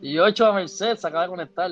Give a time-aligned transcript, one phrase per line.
[0.00, 1.70] Y 8 a Merced se acaba de conectar.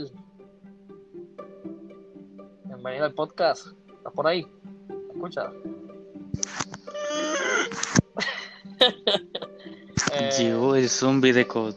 [2.64, 3.68] Bienvenido al podcast.
[3.88, 4.46] ¿Estás por ahí?
[10.12, 11.74] Eh, Llegó el zombie de Code.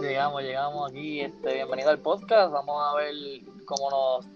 [0.00, 1.20] llegamos, llegamos aquí.
[1.20, 2.50] Este, bienvenido al podcast.
[2.50, 3.14] Vamos a ver
[3.66, 4.26] cómo nos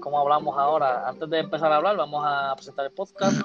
[0.00, 1.06] cómo hablamos ahora.
[1.06, 3.42] Antes de empezar a hablar, vamos a presentar el podcast.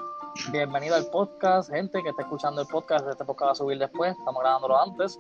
[0.52, 3.06] Bienvenido al podcast, gente que está escuchando el podcast.
[3.10, 4.18] Este podcast va a subir después.
[4.18, 5.20] Estamos grabándolo antes.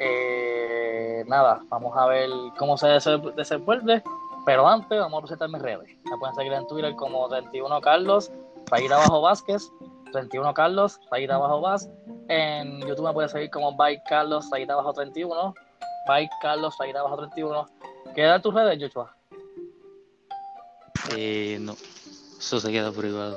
[0.00, 2.28] Eh, nada, vamos a ver
[2.58, 4.02] cómo se dese- desenvuelve.
[4.46, 5.88] Pero antes, vamos a presentar mis redes.
[6.04, 8.30] Me pueden seguir en Twitter como 31 Carlos,
[8.70, 9.70] rayita abajo Vázquez,
[10.12, 11.88] 31 Carlos, rayita abajo Vaz.
[12.28, 15.54] En YouTube me pueden seguir como Bike Carlos, rayita abajo 31.
[16.06, 17.68] Bike Carlos, rayita abajo 31.
[18.14, 19.14] ¿Qué tus redes, Joshua?
[21.14, 23.36] Eh, no, eso se queda privado.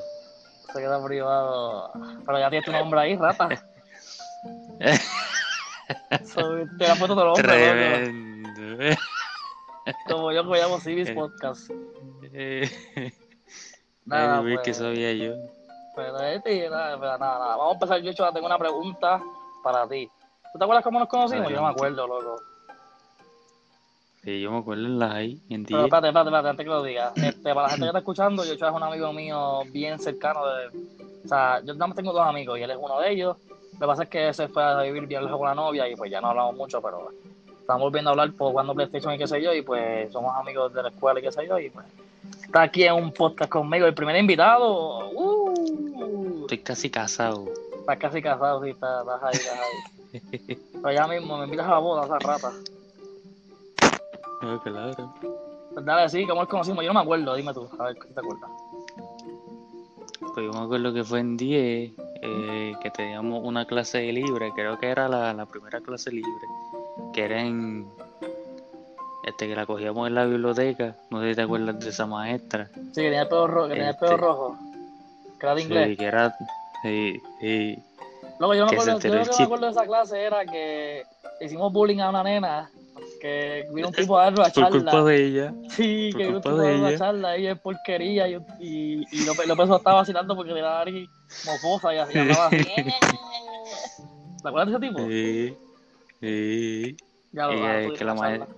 [0.73, 1.91] Se queda privado.
[2.25, 3.50] Pero ya tienes tu nombre ahí, rata.
[6.77, 7.36] Te la puesto tu nombre, loco.
[7.41, 8.95] Tremendo.
[10.08, 11.72] Como yo que llamo Civis Podcast.
[12.34, 12.70] Eh,
[14.06, 14.59] Nada, ay, pues.
[14.66, 15.34] que sabía yo.
[15.95, 17.56] Pero, este, nada, pero nada, nada.
[17.58, 18.31] Vamos a empezar, Joshua.
[18.34, 19.22] Tengo una pregunta
[19.64, 20.09] para ti.
[20.52, 21.50] ¿Tú te acuerdas cómo nos conocimos?
[21.50, 22.42] Yo no me acuerdo, loco.
[24.23, 25.86] Sí, yo me acuerdo en la ahí, en Pero 10.
[25.86, 27.12] espérate, espérate, espérate, antes que lo diga.
[27.16, 30.45] Este, para la gente que está escuchando, Joshua es un amigo mío bien cercano.
[30.45, 30.67] De,
[31.25, 33.38] o sea, yo nada más tengo dos amigos y él es uno de ellos.
[33.82, 35.96] Lo que pasa es que se fue a vivir bien lejos con la novia y
[35.96, 37.10] pues ya no hablamos mucho, pero
[37.60, 40.72] estamos volviendo a hablar por jugando PlayStation y qué sé yo, y pues somos amigos
[40.72, 41.88] de la escuela y qué sé yo, y pues
[42.46, 45.09] está aquí en un podcast conmigo, el primer invitado.
[45.09, 47.48] Uh, Estoy casi casado.
[47.80, 50.58] estás casi casado, sí, estás, estás ahí, estás ahí.
[50.84, 52.52] Pero ya mismo me invitas a la boda, esa rata.
[54.44, 55.16] No, claro.
[55.74, 56.84] Pues dale, sí, ¿cómo nos conocimos?
[56.86, 58.52] Yo no me acuerdo, dime tú, a ver si te acuerdas.
[60.36, 64.77] Pues yo me acuerdo que fue en 10, eh, que teníamos una clase libre, creo
[64.80, 66.45] que era la, la primera clase libre,
[67.13, 67.88] que era en,
[69.23, 72.69] este, que la cogíamos en la biblioteca, no sé si te acuerdas de esa maestra.
[72.73, 74.22] Sí, que tenía el pelo, ro- que tenía el pelo Este.
[74.25, 74.57] rojo.
[75.40, 75.97] Que era de Sí, inglés.
[75.97, 76.35] que era,
[76.84, 77.84] sí, sí.
[78.40, 81.03] Luego yo, me acuerdo, yo lo que me acuerdo de esa clase era que
[81.40, 82.72] hicimos bullying a una nena,
[83.22, 85.04] que vino un tipo a darle a Por culpa charla.
[85.04, 85.54] de ella.
[85.70, 86.98] Sí, por que vino un tipo a de darle a ella.
[86.98, 88.28] charla, ella es porquería.
[88.28, 91.09] Y, y, y López, López lo estaba vacilando porque le daba nariz
[91.46, 92.58] mofosa y así hablaba así.
[94.42, 95.08] ¿Te acuerdas de ese tipo?
[95.08, 95.58] Sí,
[96.20, 96.98] sí.
[97.32, 98.56] Ya lo ah, eh, que la una mae- charla.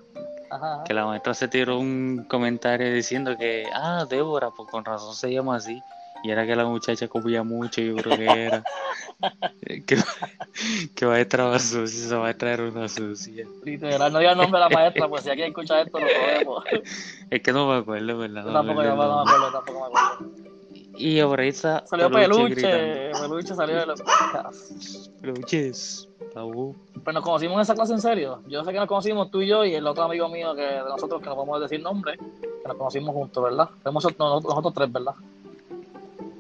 [0.50, 0.84] Ajá, ajá.
[0.86, 5.32] Que la maestra se tiró un comentario diciendo que, ah, Débora, pues con razón se
[5.32, 5.82] llama así.
[6.24, 8.64] Y era que la muchacha comía mucho, yo creo que era.
[9.86, 9.98] que,
[10.96, 13.46] que maestra más sucia, esa maestra era una sucia.
[13.64, 16.64] Literal, no diga el nombre de la maestra, pues si alguien escucha esto lo sabemos.
[17.30, 18.46] Es que no me acuerdo, ¿verdad?
[18.46, 20.44] No tampoco, me acuerdo no me acuerdo, tampoco me acuerdo.
[20.96, 25.12] Y ahora está Salió peluche, peluche salió de los podcasts.
[25.22, 26.08] Peluches.
[26.34, 26.76] Tabú.
[27.04, 28.42] Pero nos conocimos en esa clase en serio.
[28.48, 30.80] Yo sé que nos conocimos tú y yo y el otro amigo mío que de
[30.80, 33.70] nosotros que no podemos decir nombre, que nos conocimos juntos, ¿verdad?
[33.84, 35.14] Nosotros, nosotros tres, ¿verdad?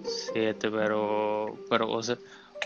[0.03, 2.17] Sí, este, pero, pero, o sea,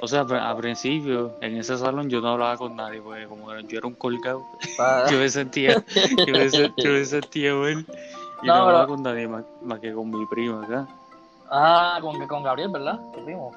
[0.01, 3.77] o sea, a principio, en ese salón yo no hablaba con nadie, porque como yo
[3.77, 4.43] era un colgado,
[4.79, 5.83] Ah, yo me sentía,
[6.25, 7.85] yo me, yo me sentía mal
[8.43, 10.87] y No, no, hablaba pero- con nadie más, más que con mi prima acá.
[11.49, 12.99] Ah, con, con Gabriel, ¿verdad?
[13.15, 13.51] ¿Qué primo?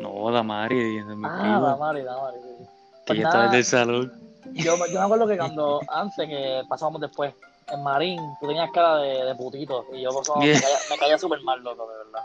[0.00, 2.64] No, la Mari, mi Ah, prima, Damari, Damari, sí.
[2.64, 2.66] que
[3.06, 4.12] Pues ya estaba en el salón.
[4.52, 7.34] yo, yo me acuerdo que cuando, antes que pasábamos después,
[7.72, 10.60] en Marín, tú tenías cara de, de putito y yo pues, me Yeah.
[10.60, 12.22] caía, me caía súper mal, loco, de verdad.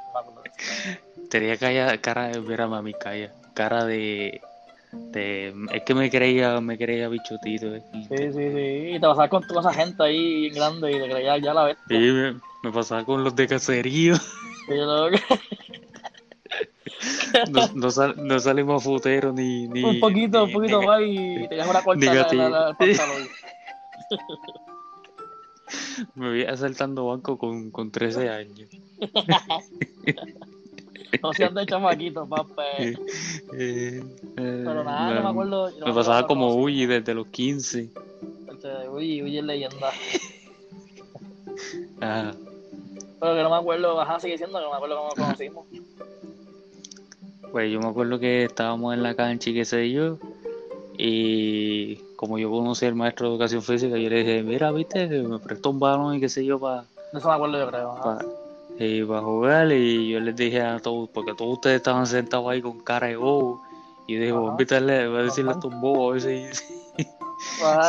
[1.29, 4.41] Tenía cara, cara de ver a mami calla, cara de,
[4.91, 7.73] de, es que me creía, me creía bichotito.
[7.75, 7.81] eh.
[7.93, 8.89] Sí, sí, sí.
[8.89, 11.97] Y te pasabas con toda esa gente ahí grande y te creías ya la bestia.
[11.99, 14.15] Sí, me, me pasaba con los de caserío.
[14.67, 15.17] Loco,
[17.49, 19.83] No, no, sal- no salimos futeros ni, ni.
[19.83, 23.29] un poquito, un poquito más y tenías una corta en el pantalón.
[26.15, 28.69] Me vi asaltando banco con, con 13 años.
[31.21, 32.63] No seas de chamaquito, papá.
[32.79, 32.95] Eh,
[33.53, 34.03] eh,
[34.37, 35.71] Pero nada, no me acuerdo.
[35.71, 36.55] no Me pasaba como.
[36.55, 37.89] Uyi desde los 15.
[38.49, 39.91] Este, Uy, uy, es leyenda.
[41.99, 42.31] Ah,
[43.19, 45.65] Pero que no me acuerdo, ajá, sigue diciendo que no me acuerdo cómo nos conocimos.
[47.51, 50.17] pues yo me acuerdo que estábamos en la cancha y qué sé yo.
[50.97, 55.39] Y como yo conocí al maestro de educación física, yo le dije, mira, viste, me
[55.39, 57.91] prestó un balón y qué sé yo para De eso me acuerdo yo creo.
[57.93, 58.19] ajá.
[59.07, 59.71] para jugar.
[59.71, 63.15] Y yo les dije a todos, porque todos ustedes estaban sentados ahí con cara de
[63.15, 63.59] bobo.
[64.07, 64.51] Y yo dije, voy a Ajá.
[64.51, 66.61] invitarle, voy a decirle a estos bobos a ver si,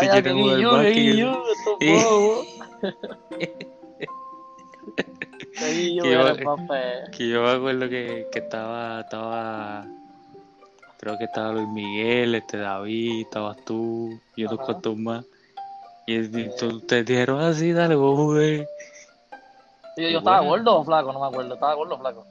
[0.01, 0.95] si quieren jugar yo, básquet.
[0.95, 2.47] que yo, estos bobos.
[7.13, 9.87] Que yo me acuerdo que, que estaba, estaba,
[11.03, 15.25] creo que estaba Luis Miguel, este David, estabas tú y otros cuantos más.
[16.07, 18.69] Y ustedes dijeron así, dale, vos jugué.
[19.97, 21.55] Y yo, yo estaba gordo o flaco, no me acuerdo.
[21.55, 22.25] Estaba gordo o flaco.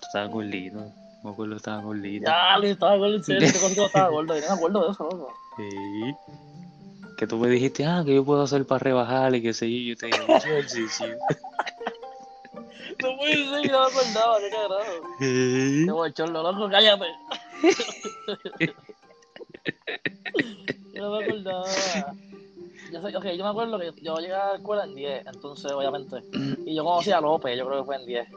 [0.00, 0.78] Tú estabas gordito.
[1.24, 2.24] Me acuerdo que estabas gordito.
[2.24, 3.48] Ya, estaba gordo, en serio.
[3.52, 4.36] Yo contigo estaba gordo.
[4.36, 5.32] Yo no me acuerdo de eso, loco.
[5.56, 6.14] Sí.
[7.18, 9.94] Que tú me dijiste, ah, que yo puedo hacer para rebajar y qué sé yo.
[9.94, 11.06] Yo te dije, mucho ejercicio.
[13.02, 15.16] No puede ser, yo no me acordaba, qué carajo.
[15.18, 15.82] Sí.
[15.86, 17.06] Qué bochorno, loco, cállate.
[20.92, 22.14] Yo no me acordaba.
[22.92, 25.72] Yo, sé, ok, yo me acuerdo que yo llegué a la escuela en 10, entonces,
[25.72, 26.22] obviamente.
[26.66, 28.28] Y yo conocí a López, yo creo que fue en 10.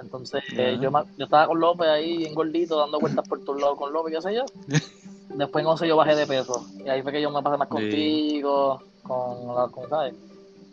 [0.00, 3.78] Entonces, eh, yo, yo estaba con López ahí, bien gordito, dando vueltas por todos lados
[3.78, 4.44] con López, qué sé yo.
[5.36, 6.66] Después, no sé, yo bajé de peso.
[6.84, 7.74] Y ahí fue que yo me pasé más Sí.
[7.74, 10.14] contigo, con, la, con ¿sabes?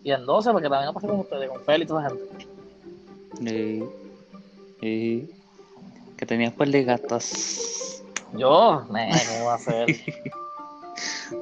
[0.04, 2.48] Y en 12, porque también me pasé con ustedes, con Félix y toda esa gente.
[3.39, 3.84] Sí.
[4.80, 5.30] Sí.
[6.18, 8.04] Que tenías par de gatas.
[8.34, 9.96] Yo, ne, ¿cómo va a ser?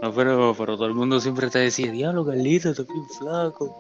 [0.02, 3.74] No, pero, pero todo el mundo siempre te decía, diablo, Carlito, estás bien flaco.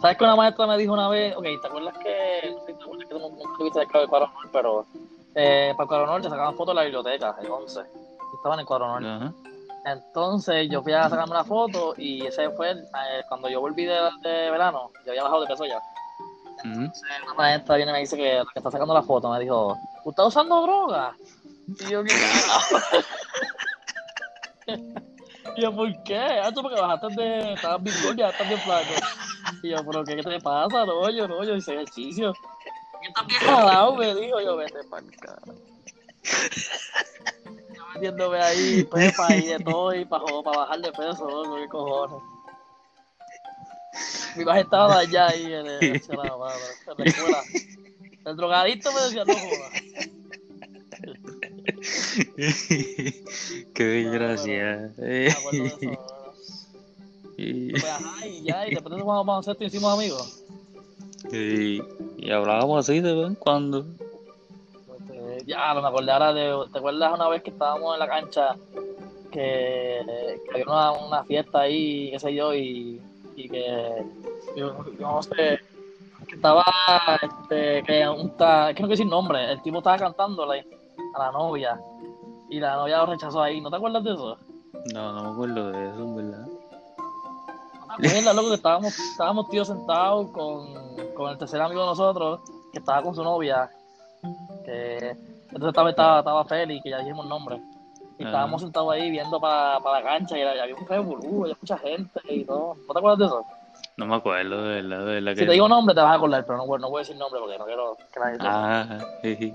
[0.00, 1.36] ¿Sabes que una maestra me dijo una vez?
[1.36, 3.14] Ok, ¿te acuerdas que, no sé te acuerdas que
[3.58, 4.86] tuviste el cuadro honor, pero
[5.34, 7.80] eh, para cuadro honor te sacaban fotos de la biblioteca, el 11.
[7.80, 8.86] Y estaba en el cuadro.
[8.86, 9.32] Ajá.
[9.86, 13.84] Entonces yo fui a sacarme una foto y ese fue el- eh, cuando yo volví
[13.84, 15.80] de, de verano, yo había bajado de peso ya.
[16.64, 19.40] Entonces una maestra viene y me dice que la que está sacando la foto me
[19.40, 21.16] dijo, ¿tú estás usando droga?
[21.66, 22.14] Y yo, ¿qué?
[25.56, 26.18] Y yo, ¿por qué?
[26.18, 27.54] Ah, tú porque bajaste de.
[27.54, 28.88] Estabas bien gordo, ya estás bien flaco.
[29.62, 30.86] Y yo, ¿pero qué, qué te pasa?
[30.86, 32.32] No, yo no, yo hice ejercicio.
[33.00, 33.96] ¿Qué estás bien jalado?
[33.96, 35.40] Me dijo yo, vete pa'l cara.
[37.74, 42.22] Yo metiéndome ahí, pepa y de todo, y para bajar de peso, loco, qué cojones.
[44.36, 46.54] Mi imagen estaba allá ahí en, el, en la mano,
[46.86, 47.42] en la escuela.
[48.24, 49.72] El drogadicto me decía, no jodas.
[53.74, 54.92] Qué desgracia.
[57.40, 60.44] Pues ajá, y ya, y después de cuando vamos a hacer, hicimos amigos.
[61.32, 61.80] y,
[62.18, 63.86] y hablábamos así de vez en cuando.
[65.40, 66.54] Este, ya, no me acordé ahora de.
[66.72, 68.56] ¿Te acuerdas una vez que estábamos en la cancha?
[69.30, 70.00] Que,
[70.44, 73.00] que había una, una fiesta ahí, qué sé yo, y,
[73.44, 74.04] y que.
[74.56, 75.60] Yo, yo no sé.
[76.26, 76.64] Que estaba.
[77.22, 78.36] Este, que un.
[78.36, 79.52] ta- que no quiero decir nombre.
[79.52, 80.66] El tipo estaba cantándole
[81.14, 81.80] a la novia.
[82.48, 83.60] Y la novia lo rechazó ahí.
[83.60, 84.36] ¿No te acuerdas de eso?
[84.94, 86.46] No, no me acuerdo de eso, en verdad.
[86.46, 90.68] ¿No te acuerdas, loco, que estábamos, estábamos tíos sentados con,
[91.14, 92.40] con el tercer amigo de nosotros,
[92.72, 93.70] que estaba con su novia?
[94.64, 95.16] Que,
[95.52, 97.60] entonces estaba, estaba, estaba que ya dijimos el nombre.
[98.20, 102.20] Y estábamos sentados ahí viendo para la cancha y había un revolú, había mucha gente
[102.28, 102.76] y todo.
[102.86, 103.46] ¿No te acuerdas de eso?
[103.96, 106.14] No me acuerdo, de verdad, de verdad que Si te digo nombre te vas a
[106.16, 108.36] acordar, pero no, voy- no voy a decir nombre porque no quiero que nadie.
[108.40, 109.54] Ah, jeje.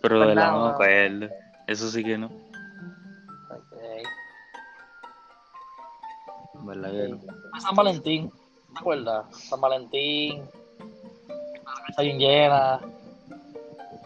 [0.00, 1.28] pero de Pues verdad nada, no me acuerdo.
[1.66, 2.26] Eso sí que no.
[3.50, 3.76] Ok.
[6.62, 7.18] Verdad que no.
[7.50, 8.30] Fue San Valentín,
[8.72, 9.26] ¿te acuerdas?
[9.46, 10.42] San Valentín,
[11.28, 12.80] la casa bien llena,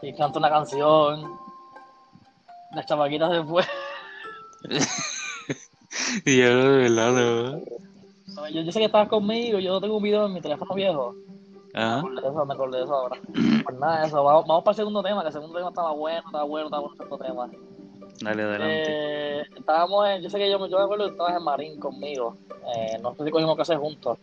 [0.02, 1.38] y canta una canción,
[2.73, 3.62] la chamaquita se fue.
[6.25, 7.61] Y yo de verdad no.
[8.50, 11.14] Yo, yo sé que estabas conmigo, yo tengo un video en mi teléfono viejo.
[11.72, 11.99] Me Ajá.
[11.99, 13.20] acordé de eso, me acordé de eso ahora.
[13.64, 16.22] Pues nada, eso, vamos, vamos para el segundo tema, que el segundo tema estaba bueno,
[16.26, 17.50] estaba bueno, estaba bueno el segundo tema.
[18.20, 18.84] Dale adelante.
[18.88, 22.37] Eh, estábamos en, yo sé que yo, yo me acuerdo que estabas en Marín conmigo.
[22.76, 24.18] Eh, no sé si cogimos clases juntos,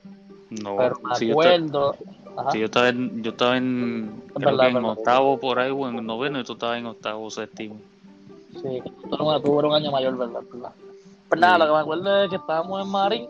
[0.49, 1.95] No, pero me si yo, estaba, acuerdo.
[2.51, 6.05] Si yo estaba en, yo estaba en, creo verdad, en octavo por ahí o en
[6.05, 7.79] noveno y tú estabas en octavo séptimo.
[8.61, 10.41] Sí, tú eres- un año mayor, ¿verdad?
[10.51, 10.71] ¿verdad?
[11.29, 11.59] Pues nada, Sí.
[11.59, 13.29] lo que me acuerdo es que estábamos en Marín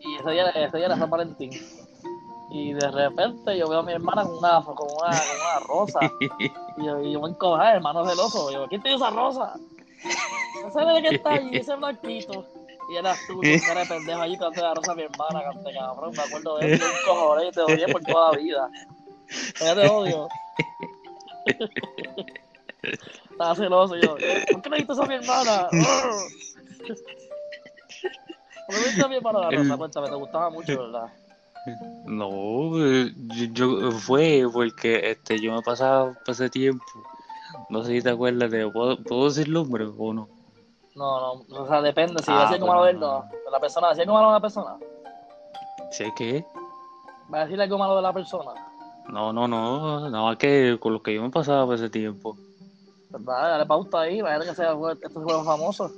[0.00, 1.50] y ese día, ese día era San Valentín.
[2.50, 6.00] Y de repente yo veo a mi hermana con una, con una, con una rosa.
[6.78, 8.50] Y yo, y yo me encojé, hermano celoso.
[8.50, 9.54] Yo, ¿quién te dio esa rosa?
[10.66, 12.46] Ese de que está allí, ese blanquito.
[12.90, 16.12] Y eras tú, cara de pendejo allí, te la rosa a mi hermana, cante cabrón.
[16.16, 18.70] Me acuerdo de eso, un cojones, y te odié por toda la vida.
[19.60, 20.28] Ya te odio.
[22.82, 24.16] Estaba celoso yo,
[24.50, 25.68] ¿por qué le diste eso a mi hermana?
[28.66, 29.76] ¿Por qué le diste a mi hermana la rosa?
[29.76, 31.06] Cuéntame, te gustaba mucho, ¿verdad?
[32.04, 32.28] No,
[32.84, 36.84] eh, yo, yo- fue porque este yo me pasaba ese tiempo.
[37.68, 40.28] No sé si te acuerdas de ¿puedo, ¿puedo decir nombre o no?
[40.94, 42.22] No, no, o sea, depende.
[42.22, 43.22] Si Ah, decía algo malo no.
[43.44, 44.76] De la persona, decía algo malo de la persona.
[45.90, 46.44] ¿Sí que?
[47.32, 48.50] ¿Va a decir algo malo de la persona?
[49.08, 52.36] No, no, no, nada más que con lo que yo me pasaba por ese tiempo.
[53.12, 53.50] ¿Verdad?
[53.50, 55.92] Dale pauta ahí, vaya que sea estos juegos famosos.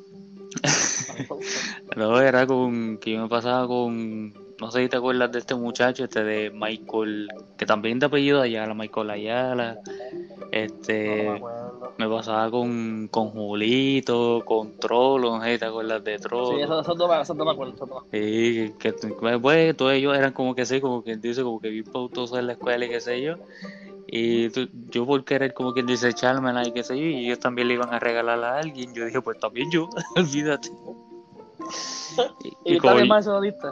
[1.97, 5.55] No, era con que yo me pasaba con, no sé si te acuerdas de este
[5.55, 9.79] muchacho, este de Michael, que también de apellido Ayala, Michael Ayala,
[10.51, 11.41] este.
[11.97, 16.57] Me pasaba con, con Julito, con Trollo, no sé, ¿te acuerdas de Trollo?
[16.57, 17.75] Sí, eso, eso, no me- eso no me acuerdo.
[17.75, 21.43] Eso no Sí, que, que pues, todos ellos eran como que sí, como quien dice,
[21.43, 23.37] como que bien pautosos en la escuela y qué sé yo.
[24.17, 27.41] Y tú- yo por querer como quien dice echármela y qué sé yo, y ellos
[27.41, 30.71] también le iban a regalar a alguien, yo dije, pues también yo, olvídate.
[32.65, 33.69] ¿Y, como- también más diste?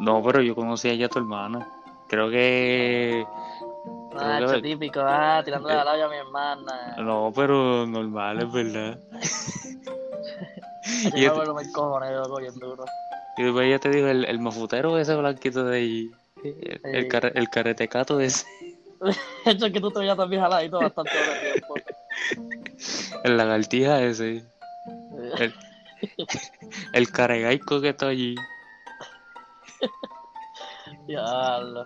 [0.00, 1.66] no, pero yo conocí a ella a tu hermana.
[2.08, 3.24] Creo que...
[4.16, 6.96] Ah, Creo que- hecho típico, ah, tirando la labia a mi hermana.
[6.98, 8.98] No, pero normal, es verdad.
[11.04, 12.84] Yo y me este- me cojones, loco, bien duro.
[13.38, 16.10] Y después ella te dijo, el, el mafutero ese blanquito de ahí,
[16.44, 17.08] el, el, Sí.
[17.08, 18.46] care- el caretecato ese,
[19.44, 21.12] hecho, es que tú te veías también jaladito bastante
[23.24, 24.44] el lagartija ese,
[25.38, 25.54] el,
[26.92, 28.34] el caregaico que está allí.
[31.06, 31.84] Diablo.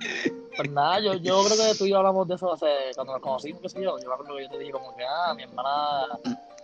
[0.57, 3.23] Pues nada, yo, yo creo que tú y yo hablamos de eso hace, cuando nos
[3.23, 3.99] conocimos, qué sé yo.
[3.99, 6.19] Yo me acuerdo que yo te dije como que, ah, mi hermana,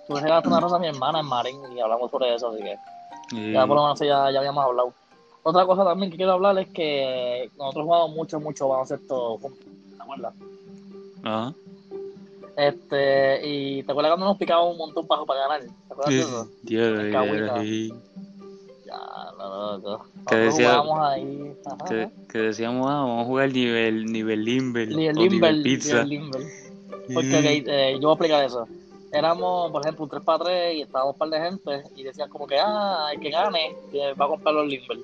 [0.07, 2.63] tú le regalaste una rosa a mi hermana en Marín y hablamos sobre eso, así
[2.63, 2.77] que
[3.53, 4.93] ya por lo menos ya, ya habíamos hablado.
[5.43, 9.84] Otra cosa también que quiero hablar es que nosotros jugamos mucho, mucho baloncesto juntos, ¿te
[10.05, 10.35] acuerdas?
[11.23, 11.55] Ajá.
[12.57, 15.61] Este, y ¿te acuerdas cuando nos picaban un montón para, para ganar?
[15.63, 16.49] ¿Te acuerdas de eso?
[16.63, 17.13] Dios.
[18.87, 20.05] Ya, lo loco.
[20.29, 21.53] Que Nosotros decía- jugábamos ahí.
[21.67, 21.85] Ajá.
[21.89, 26.05] Que, que decíamos, ah, vamos a jugar nivel, nivel Limber Nivel Limber, pizza.
[26.05, 26.43] nivel Limber.
[27.15, 28.69] Porque ok, eh, yo voy a explicar eso.
[29.13, 32.29] Éramos, por ejemplo, un 3 para 3 y estábamos un par de gente y decían
[32.31, 33.75] como que, ah, el que gane
[34.21, 34.99] va a comprar los Limber.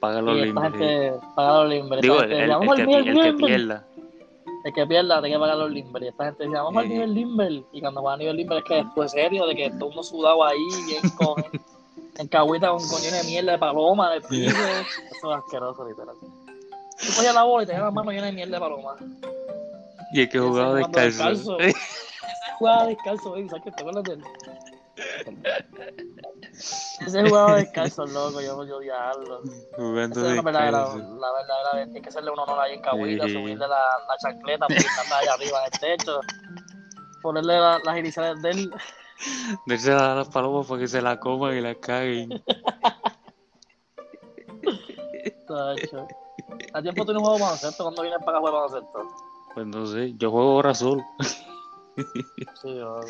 [0.00, 1.14] Paga los Limber.
[1.34, 2.00] paga los Limber.
[2.00, 3.86] Digo, el, el- el que, el que pierda.
[4.66, 6.02] El que pierda tiene que pagar los Limber.
[6.02, 7.62] Y esta gente decía, vamos al nivel Limber.
[7.70, 10.44] Y cuando va a nivel Limber es que después serio, de que todo uno sudado
[10.44, 11.44] ahí, bien con,
[12.18, 14.56] en cagüita con coño de mierda de paloma el piso.
[14.56, 16.16] Eso es asqueroso, literal.
[16.20, 18.96] Tú cogías la bola y tenías las manos llenas de mierda de paloma.
[20.12, 21.56] Y el que jugaba descalzo.
[21.58, 21.58] descalzo.
[22.58, 23.70] Jugaba descalzo, baby, ¿sabes qué?
[23.70, 24.24] ¿Te acuerdas de él?
[27.06, 29.42] Ese jugaba descalzo, loco, yo, yo odiarlo.
[29.76, 33.24] jugando Esa es la verdadera, la verdadera, hay que hacerle un honor ahí en Cahuita,
[33.26, 33.32] Sí.
[33.32, 33.68] subirle la,
[34.08, 36.20] la chancleta, pintarla ahí arriba en el techo,
[37.22, 38.70] ponerle la- las iniciales de él.
[39.66, 42.42] Darse a las palomas para que se la coman y la caguen.
[45.46, 46.06] tacho.
[46.72, 47.84] ¿A tiempo tú no juegas baloncesto?
[47.84, 49.06] ¿Cuándo vienes para acá a jugar baloncesto?
[49.54, 51.02] Pues no sé, yo juego ahora solo.
[51.96, 53.00] Sí, yo,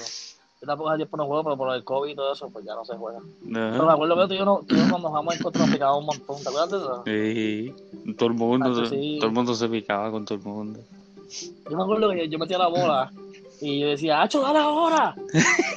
[0.66, 2.74] yo tampoco hace tiempo no juego, pero por el COVID y todo eso, pues ya
[2.74, 3.20] no se juega.
[3.40, 5.62] Pero me acuerdo que tú y yo, no, tú y yo cuando jugamos en contra
[5.62, 7.02] nos picaba un montón, ¿te acuerdas de eso?
[7.06, 9.16] Sí, todo el mundo, sí.
[9.20, 10.80] todo el mundo se picaba con todo el mundo.
[11.70, 13.12] Yo me acuerdo que yo, yo metía la bola
[13.60, 15.14] y yo decía, ¡Hacho, dale ahora!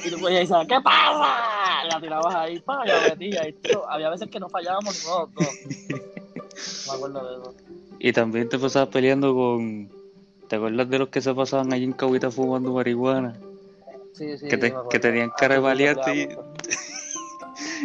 [0.04, 1.84] Y tú pues, decías, ¿qué pasa?
[1.88, 3.48] La tirabas ahí, pa, y la metías.
[3.48, 6.88] Y tío, había veces que no fallábamos ni nosotros dos.
[6.88, 7.54] Me acuerdo de eso.
[8.00, 9.88] Y también te pasabas peleando con.
[10.48, 13.38] ¿Te acuerdas de los que se pasaban allí en Cahuita fumando marihuana?
[14.12, 14.48] Sí, sí.
[14.48, 16.28] Que te- que tenían cara de valiente y-.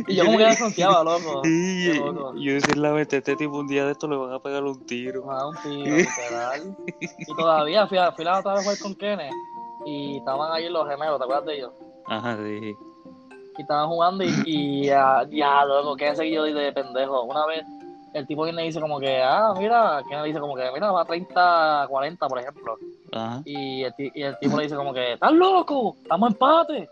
[0.07, 1.41] Y yo como que desconfiaba, loco.
[1.43, 2.33] Qué loco.
[2.35, 4.85] yo decía la mente, este tipo un día de esto le van a pegar un
[4.85, 5.25] tiro.
[5.25, 6.77] Me daba un tiro, literal.
[6.99, 9.33] Y todavía fui a, fui a la otra vez a jugar con Kenneth
[9.85, 11.71] y estaban ahí los gemelos, ¿te acuerdas de ellos?
[12.07, 12.75] Ajá, sí.
[13.57, 17.23] y estaban jugando y, y ah, ya, loco, que ese yo de pendejo.
[17.23, 17.63] Una vez
[18.17, 21.05] el tipo viene y dice como que, ah, mira, que dice como que, mira, va
[21.05, 22.77] 30, 40, por ejemplo.
[23.11, 23.41] Ajá.
[23.45, 25.95] Y el, y el tipo le dice como que, ¿estás loco?
[26.01, 26.89] Estamos empate.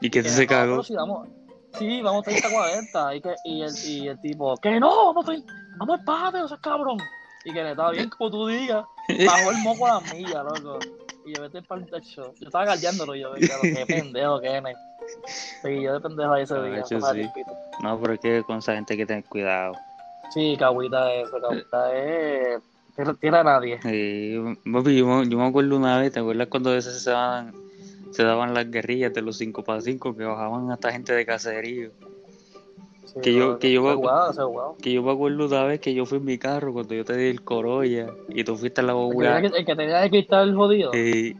[0.00, 0.82] Y que se "No, cagó.
[0.82, 1.28] sí, vamos,
[1.78, 3.14] sí, vamos 30, 40.
[3.14, 6.60] Y, que, y, el, y el tipo, que no, vamos, 30, vamos empate, no seas
[6.60, 6.98] cabrón.
[7.44, 8.84] Y que le estaba bien, como tú digas,
[9.26, 10.78] bajó el moco a la milla, loco.
[11.24, 12.32] Y yo vete para el techo.
[12.40, 14.62] Yo estaba galdeándolo y yo, qué pendejo que es.
[15.62, 16.84] Sí, yo de pendejo ese Ah, día.
[16.84, 17.42] sí.
[17.82, 19.72] No, pero es que con esa gente hay que tener cuidado.
[20.30, 22.60] Sí, Cagüita es eso, Cagüita es
[23.20, 23.80] tierra, de nadie.
[23.82, 24.36] Sí,
[24.72, 27.52] papi, yo, me- yo me acuerdo una vez, ¿te acuerdas cuando a veces se daban,
[28.10, 31.90] se daban las guerrillas de los 5 para 5 que bajaban hasta gente de caserío?
[33.04, 34.76] Sí, Que yo- que yo- ha jugado.
[34.82, 37.16] Que yo me acuerdo una vez que yo fui en mi carro cuando yo te
[37.16, 39.34] di el Corolla y tú fuiste a la El que, bobula.
[39.36, 40.90] tenía que- el que tenía el cristal jodido.
[40.94, 41.34] eh,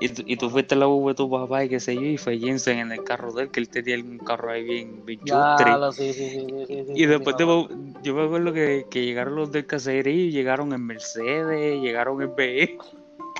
[0.00, 2.02] y, tú, y tú fuiste a la bobula de tu papá y qué sé yo,
[2.02, 5.04] y fue Jensen en el carro de él, que él tenía un carro ahí bien,
[5.04, 5.70] bien chustre.
[5.78, 10.30] lo, sí, sí, sí, Y después yo me acuerdo que, que llegaron los del caserío
[10.30, 12.78] llegaron en Mercedes, llegaron en BE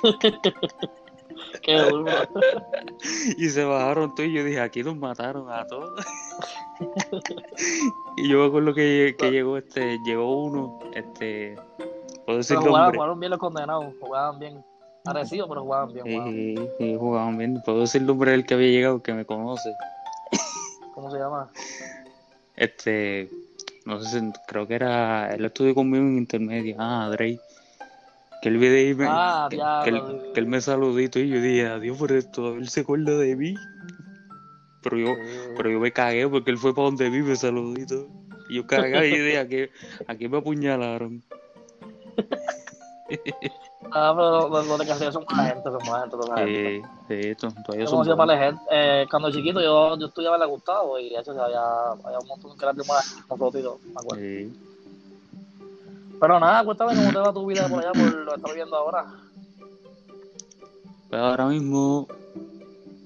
[1.61, 2.11] Qué duro.
[3.37, 6.03] y se bajaron todos y yo dije, aquí nos mataron a todos.
[8.17, 11.55] y yo me acuerdo que, que llegó este, llegó uno, este,
[12.25, 12.97] puedo decir Pero jugaban, nombre.
[12.97, 14.65] jugaron bien los condenados, jugaban bien.
[15.03, 16.05] Parecido, pero jugaban bien.
[16.05, 16.33] jugaban.
[16.33, 17.61] Sí, sí, jugaban bien.
[17.65, 19.73] Puedo decir el nombre del que había llegado, que me conoce.
[20.93, 21.49] ¿Cómo se llama?
[22.55, 23.29] Este,
[23.85, 26.75] no sé si, creo que era, él estudió conmigo en intermedia.
[26.77, 27.39] Ah, Drake.
[28.41, 31.41] Que él viene y me, Ah, que, diablo, que él, que me saludito y yo
[31.41, 33.55] dije, adiós por esto, él se acuerda de mí.
[34.83, 35.21] Pero yo, Sí.
[35.57, 38.07] pero yo me cagué porque él fue para donde me saludito.
[38.49, 39.57] Y yo cagado y dije, aquí,
[40.07, 41.23] aquí me apuñalaron.
[43.93, 46.77] Ah, pero los, los de Castellón son buena gente, son buena gente, son buena gente.
[46.77, 46.83] Eh,
[47.31, 48.27] eh, to- todavía Yo son buenos.
[48.27, 48.61] de gente.
[48.71, 51.59] Eh, cuando chiquito yo, yo estudiaba en la Gustavo y de hecho había,
[52.03, 54.23] había un montón que era de buena gente, nosotros me acuerdo.
[54.23, 54.49] Eh,
[56.19, 58.75] Pero nada, cuéntame cómo te va tu vida por allá, por lo que estás viviendo
[58.77, 59.05] ahora.
[61.09, 62.07] Pues ahora mismo,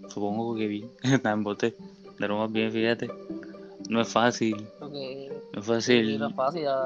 [0.09, 0.91] supongo que bien.
[1.03, 1.75] Está en bote.
[2.19, 3.09] Pero más bien, fíjate,
[3.89, 4.67] no es fácil.
[4.79, 6.19] Porque No es sí, fácil.
[6.19, 6.77] no es fácil, ya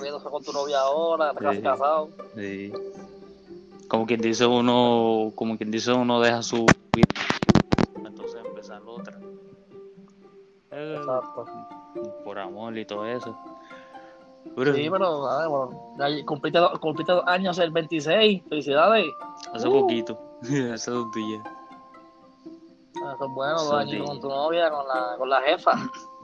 [0.00, 1.62] viendo con tu novia ahora, estás Sí.
[1.62, 2.08] casado.
[2.36, 2.72] eh,
[3.92, 7.06] como quien dice uno, como quien dice uno deja su vida,
[8.02, 9.18] entonces empezar otra.
[10.70, 11.44] Eh, Exacto.
[12.24, 13.36] por amor y todo eso.
[14.56, 19.04] Pero Sí, pero a ver, bueno, ya cumpliste, dos- cumpliste dos años el 26, felicidades.
[19.52, 19.72] hace Uh.
[19.82, 20.18] poquito,
[20.72, 21.42] hace dos días.
[22.96, 25.72] Eso es bueno, dos años con tu novia, con la, con la jefa.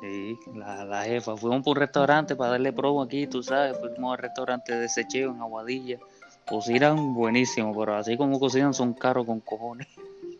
[0.00, 1.36] Sí, la, la jefa.
[1.36, 3.78] Fuimos por un restaurante para darle promo aquí, tú sabes.
[3.78, 5.98] Fuimos al restaurante de Secheo en Aguadilla.
[6.48, 9.86] Cocinan buenísimo, pero así como cocinan son caros con cojones.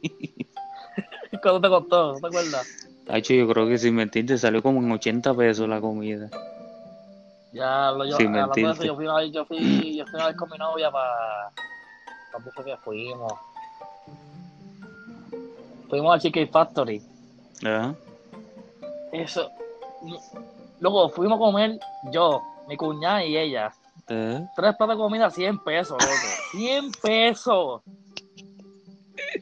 [1.42, 2.12] ¿Cuánto te costó?
[2.14, 2.66] ¿No te acuerdas?
[3.08, 6.28] Hacho, yo creo que sin mentirte salió como en 80 pesos la comida.
[7.52, 8.86] Ya, lo, yo, Sin mentirte.
[8.86, 11.50] yo fui, una vez- yo, fui, yo fui una vez con mi novia para...
[12.32, 13.32] ¿Dónde fue que fuimos?
[15.88, 17.02] Fuimos a Chicken Factory.
[17.64, 17.94] Ajá.
[19.12, 19.50] Eso...
[20.80, 21.78] Luego fuimos a comer
[22.12, 23.72] yo, mi cuñada y ella.
[24.10, 26.14] Eh, Tres platos de comida, 100 pesos, loco.
[26.52, 27.82] 100 pesos.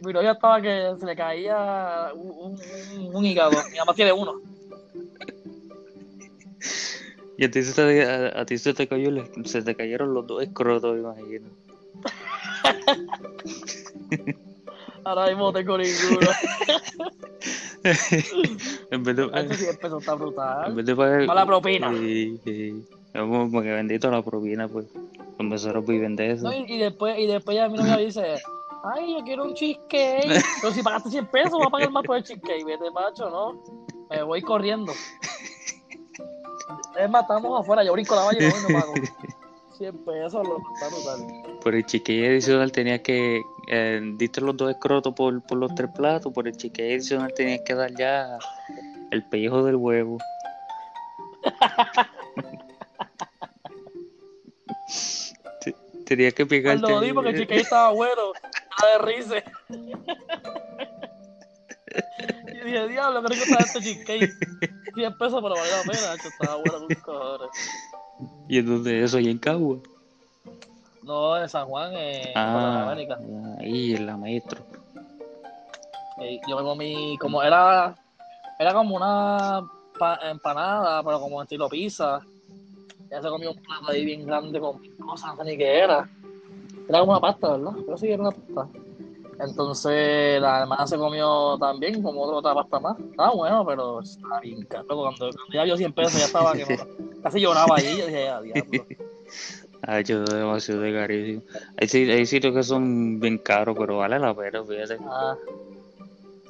[0.02, 2.58] Mi novia estaba que se le caía un,
[2.98, 3.52] un, un- hígado.
[3.70, 4.34] Mi mamá tiene uno.
[7.38, 9.10] Y a ti se te, a, a ti se te cayó
[9.44, 11.48] se te cayeron los dos escrotos, imagino.
[15.04, 16.30] Ahora mismo tengo ninguno.
[18.90, 20.74] en vez de, Este 100 pesos está en brutal.
[20.74, 21.26] vez de pagar.
[21.26, 21.90] Mala propina.
[21.92, 22.84] Sí, sí.
[23.16, 24.86] Como que bendito la propina, pues.
[25.38, 26.44] Los meseros viven de eso.
[26.44, 28.36] No, y, y después, y después ya mi novia dice,
[28.94, 30.42] ay, yo quiero un cheesecake.
[30.60, 32.64] Pero si pagaste 100 pesos, voy a pagar más por el cheesecake.
[32.64, 33.62] Vete, macho, ¿no?
[34.10, 34.92] Me voy corriendo.
[36.98, 38.94] Es más, estamos afuera, yo brinco la valla y no pago.
[39.76, 41.58] 100 pesos, está brutal.
[41.62, 43.42] Por el chiquillo adicional tenías que.
[43.68, 46.32] Eh, diste los dos escrotos por, por los tres platos.
[46.32, 48.38] Por el chiquillo adicional tenías que dar ya
[49.10, 50.18] el pellejo del huevo.
[56.06, 56.62] Te- Tenías que.
[56.62, 58.32] Cuando lo di porque el cheesecake estaba bueno,
[58.70, 59.34] estaba de risa.
[62.48, 64.30] Y dije, diablo, creo que está este cheesecake.
[64.94, 67.48] 100 pesos, pero vale la pena, estaba bueno con cojones.
[68.48, 69.78] Y entonces eso ahí en Cagua.
[71.02, 73.18] No, en San Juan, en Ah, América.
[73.60, 74.64] ahí en la maestro.
[76.20, 77.94] Eh, yo me comí, como era,
[78.58, 79.60] era como una
[79.98, 82.20] pa- empanada, pero como estilo pizza.
[83.10, 86.08] Ya se comió un plato ahí bien grande con cosas, no sé ni qué era.
[86.88, 87.72] Era como una pasta, ¿verdad?
[87.84, 88.68] Pero sí, era una pasta.
[89.38, 92.98] Entonces la hermana se comió también como otra, pasta más.
[92.98, 94.84] Estaba bueno, pero estaba bien caro.
[94.88, 96.86] Cuando, cuando ya vio 100 pesos ya estaba que no-
[97.22, 97.96] casi lloraba ahí.
[97.98, 98.86] Yo dije, ya, diablo.
[99.82, 101.42] Ha hecho demasiado de carísimo.
[101.76, 104.96] Hay, hay sitios que son bien caros, pero vale la pena, fíjate.
[105.00, 105.36] Ah,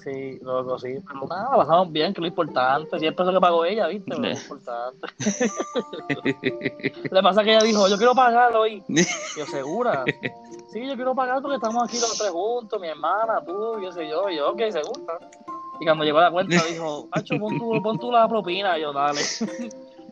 [0.07, 0.95] sí, loco, sí.
[1.07, 2.99] Pero nada, la pasamos bien, que lo importante.
[2.99, 4.16] 100 pesos que pagó ella, ¿viste?
[4.16, 5.07] Lo importante.
[7.11, 8.83] Le pasa que ella dijo, yo quiero pagarlo hoy.
[8.88, 10.05] Yo, ¿segura?
[10.69, 14.09] Sí, yo quiero pagar porque estamos aquí los tres juntos, mi hermana, tú, yo sé
[14.09, 14.29] yo.
[14.31, 15.19] Y yo, ok, segura.
[15.81, 18.79] Y cuando llegó la cuenta dijo, Hacho, pon tú, pon tú la propina.
[18.79, 19.21] Y yo, dale.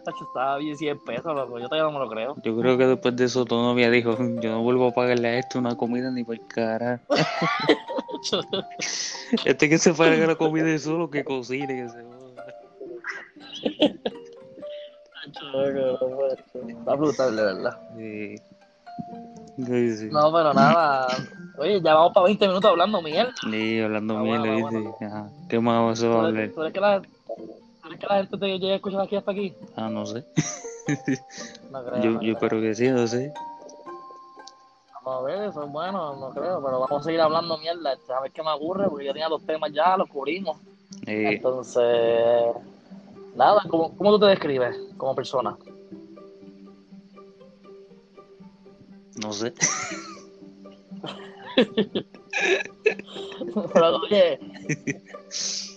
[0.06, 1.58] Hacho, estaba bien 100 pesos, loco.
[1.58, 2.36] Yo todavía no me lo creo.
[2.42, 5.38] Yo creo que después de eso tu novia dijo, yo no vuelvo a pagarle a
[5.38, 7.00] esto una comida ni por cara.
[9.44, 11.98] Este que se paga la comida es solo que cocine, que se.
[16.68, 17.78] Está brutal, de verdad.
[17.96, 18.36] Sí.
[19.56, 20.08] Sí, sí.
[20.10, 21.06] No, pero nada.
[21.58, 23.32] Oye, ya vamos para 20 minutos hablando mierda.
[23.50, 24.80] Sí, hablando Ah, bueno, bueno.
[24.80, 25.04] dice.
[25.04, 25.28] Ajá.
[25.48, 27.02] ¿Qué más se va a ¿Tú hablar?
[27.86, 29.54] Eres que la, gente te llegue a escuchar aquí hasta aquí?
[29.76, 30.24] Ah, no sé.
[31.70, 32.02] No creo.
[32.02, 32.60] Yo, no yo creo.
[32.60, 33.32] que sí, no sé.
[35.02, 37.96] Vamos a ver, eso es bueno, no creo, pero vamos a seguir hablando mierda.
[38.14, 40.58] A ver qué me aburre, porque yo tenía los temas ya, los cubrimos.
[41.06, 42.54] Eh, Entonces,
[43.34, 45.56] nada, ¿cómo, cómo tú te describes como persona?
[49.16, 49.54] no sé.
[53.72, 54.38] Pero, oye,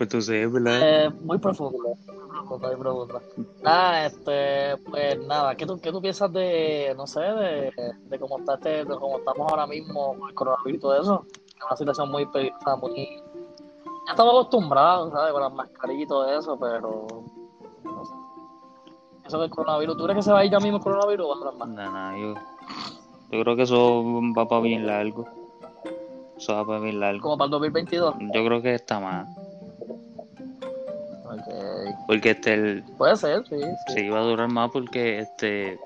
[0.00, 0.80] Pues tú sé, ¿verdad?
[0.82, 3.20] Eh, muy profundo, muy profundo, muy profundo.
[3.62, 7.70] Nada, este, pues nada, ¿qué tú, qué tú piensas de, no sé, de,
[8.08, 11.26] de cómo está este, de cómo estamos ahora mismo con el coronavirus y todo eso?
[11.54, 12.94] Es una situación muy, pe- o sea, muy,
[14.06, 15.32] ya estamos acostumbrados, ¿sabes?
[15.34, 17.06] Con las mascarillas y todo eso, pero,
[17.84, 18.14] no sé.
[19.26, 21.28] Eso del coronavirus, ¿tú crees que se va a ir ya mismo el coronavirus o
[21.28, 21.68] va a durar más?
[21.68, 22.40] No, no, yo,
[23.32, 24.02] yo creo que eso
[24.34, 25.26] va para bien largo.
[26.38, 27.20] Eso va para bien largo.
[27.20, 28.14] Como para el 2022.
[28.18, 29.28] Yo creo que está más.
[32.06, 33.94] Porque este, el, Puede ser, sí, sí.
[33.94, 35.78] sí va a durar más porque este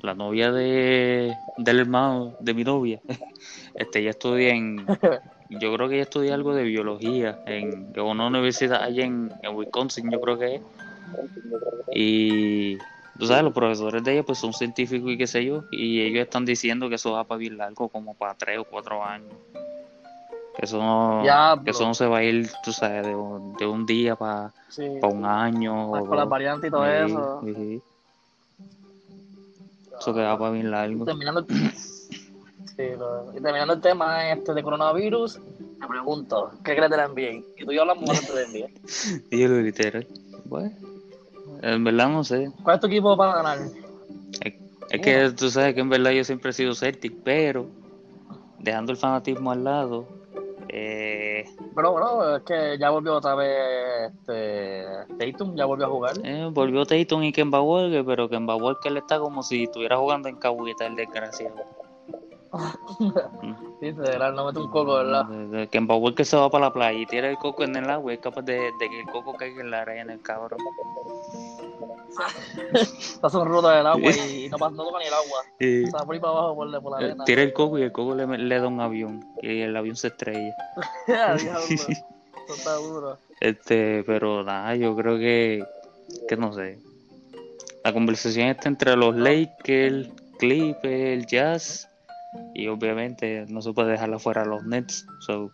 [0.00, 3.00] la novia de del hermano de mi novia
[3.74, 4.86] este ella estudia en
[5.50, 9.56] yo creo que ella estudia algo de biología en en una universidad allá en, en
[9.56, 10.62] Wisconsin yo creo que es
[11.94, 12.78] y
[13.18, 16.22] tú sabes los profesores de ella pues son científicos y qué sé yo y ellos
[16.22, 19.32] están diciendo que eso va para bien largo como para tres o cuatro años
[20.58, 21.64] que eso no Diablo.
[21.64, 24.52] que eso no se va a ir tú sabes de, un- de un día para
[24.68, 24.98] sí.
[25.02, 27.40] un año Más o con las variantes y todo Sí, eso.
[27.44, 27.82] sí.
[30.00, 31.04] Eso que va para bien largo.
[31.04, 31.46] terminando
[32.80, 35.40] y terminando el tema este de coronavirus,
[35.80, 37.44] te pregunto, ¿qué crees de la NBA?
[37.56, 38.68] Y tú y yo hablamos de la NBA.
[39.30, 40.06] Y yo lo literal.
[40.44, 40.72] Bueno,
[41.62, 42.50] en verdad no sé.
[42.62, 43.70] ¿Cuál es tu equipo para ganar?
[44.90, 47.66] Es que tú sabes que en verdad yo siempre he sido Celtic, pero
[48.58, 50.08] dejando el fanatismo al lado,
[50.68, 54.84] eh, Pero bueno, es que ya volvió otra vez este
[55.18, 56.12] Tatum, ya volvió a jugar.
[56.24, 60.36] eh, volvió Tatum y Kemba Walker, pero Kemba Walker está como si estuviera jugando en
[60.36, 61.56] Cabueta, el desgraciado.
[63.80, 65.68] Sí, federal, no mete un coco, ¿verdad?
[65.70, 68.16] Kemba Walker se va para la playa y tira el coco en el agua y
[68.16, 70.58] es capaz de, de que el coco caiga en la arena, el cabrón.
[72.72, 75.42] Está sonroto del agua y, y no, no toca ni el agua.
[75.60, 77.24] Y- Está por ahí para abajo por, por la Eh, arena.
[77.24, 80.08] Tira el coco y el coco le, le da un avión y el avión se
[80.08, 80.54] estrella.
[81.08, 83.18] Eso está duro.
[83.40, 85.64] Este, pero nada, yo creo que,
[86.28, 86.80] que no sé.
[87.84, 91.88] La conversación está entre los Lakers, Clippers, Jazz
[92.54, 95.06] y obviamente no se puede dejar afuera a los Nets.
[95.20, 95.50] So,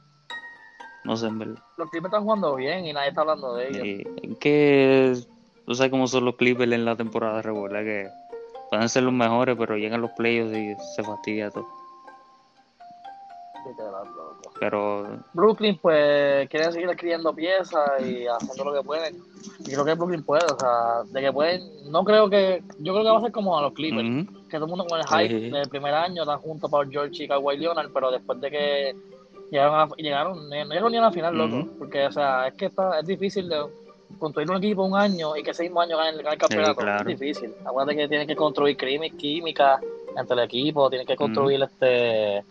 [1.05, 1.63] no sé, en verdad.
[1.77, 3.83] Los Clippers están jugando bien y nadie está hablando de ellos.
[3.85, 5.17] Eh, es que
[5.67, 8.09] no sé cómo son los Clippers en la temporada regular, que
[8.71, 11.67] pueden ser los mejores, pero llegan los playoffs y se fastidia todo.
[14.61, 19.17] Pero Brooklyn, pues, quieren seguir escribiendo piezas y haciendo lo que pueden.
[19.61, 21.91] Y creo que Brooklyn puede, o sea, de que pueden.
[21.91, 22.63] No creo que.
[22.79, 24.29] Yo creo que va a ser como a los Clippers.
[24.49, 25.51] Que todo el mundo con el hype Sí.
[25.51, 28.97] del primer año están juntos Paul George y Kawhi Leonard, pero después de que
[29.51, 31.69] llegaron, a, llegaron no llegaron ni a la final, loco.
[31.79, 33.65] Porque, o sea, es que está, es difícil de
[34.19, 36.81] construir un equipo un año y que ese mismo año ganen gane el campeonato.
[36.81, 37.11] claro.
[37.11, 37.55] Es difícil.
[37.65, 39.81] Acuérdate que tienen que construir química
[40.17, 42.45] entre el equipo, tienen que construir este.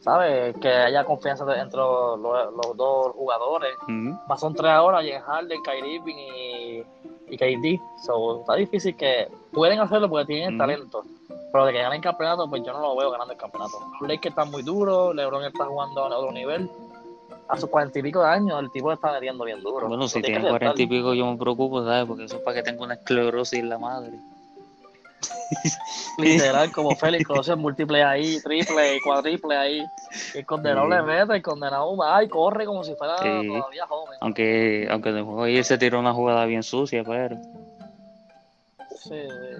[0.00, 0.56] ¿Sabes?
[0.62, 3.74] Que haya confianza entre los, los- los dos jugadores.
[3.86, 6.82] Más son tres ahora, James Harden, Kyrie Irving y,
[7.28, 7.78] y KD.
[8.06, 10.58] So, está difícil que pueden hacerlo porque tienen Ujú.
[10.58, 11.02] talento.
[11.52, 13.76] Pero de que ganen campeonato, pues yo no lo veo ganando el campeonato.
[14.00, 16.70] Los Lakers están muy duros, LeBron está jugando a otro nivel.
[17.50, 19.88] A sus cuarenta y pico de años, el tipo está metiendo bien duro.
[19.88, 22.06] Bueno, si tiene cuarenta y pico yo me preocupo, ¿sabes?
[22.06, 24.12] Porque eso es para que tenga una esclerosis en la madre.
[26.18, 29.86] Literal, como Félix, conoce múltiples ahí, triple y cuádruple ahí.
[30.34, 30.92] El condenado Sí.
[30.94, 33.48] le mete, el condenado va y corre como si fuera Sí.
[33.48, 34.18] todavía joven.
[34.20, 37.36] Aunque, aunque en el juego ayer se tiró una jugada bien sucia, pero...
[38.96, 39.16] Sí,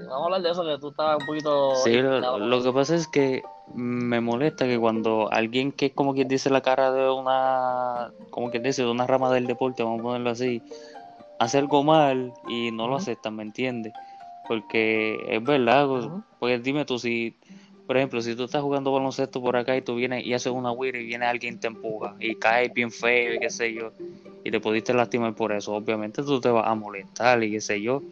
[0.06, 1.74] vamos a hablar de eso, que tú estás un poquito...
[1.76, 3.42] Sí, lo, que pasa es que
[3.74, 8.50] me molesta que cuando alguien que es como quien dice la cara de una, como
[8.50, 10.62] quien dice, de una rama del deporte, vamos a ponerlo así,
[11.38, 13.94] hace algo mal y no lo aceptan, ¿me entiendes?
[14.46, 16.24] Porque es verdad, pues, Ujú.
[16.38, 17.34] porque dime tú si,
[17.86, 20.72] por ejemplo, si tú estás jugando baloncesto por acá y tú vienes y haces una
[20.72, 23.92] huira y viene alguien y te empuja y caes bien feo y qué sé yo,
[24.44, 27.80] y te pudiste lastimar por eso, obviamente tú te vas a molestar y qué sé
[27.80, 28.02] yo.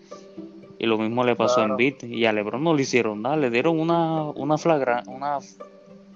[0.79, 1.73] Y lo mismo le pasó Claro.
[1.73, 5.39] en Beat y a LeBron no le hicieron nada, le dieron una una flagra, una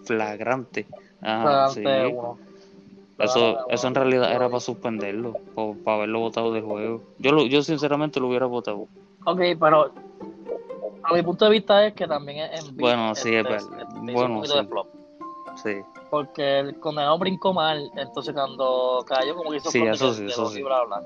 [0.05, 0.87] flagrante.
[1.20, 1.83] Ah, sí.
[3.18, 7.03] Eso, eso en realidad era para suspenderlo, o para haberlo votado del juego.
[7.18, 8.88] Yo lo, yo sinceramente lo hubiera votado.
[9.25, 9.92] Ok, pero
[11.05, 13.81] a mi punto de vista es que también es en Bueno, sí, es este, verdad.
[13.81, 14.55] este, un Bueno, de sí.
[15.62, 15.75] Sí.
[16.11, 20.22] Porque el condenado brincó mal, entonces cuando cayó como que hizo Sí, de eso sí,
[20.25, 20.62] de eso los sí.
[20.62, 21.03] bla.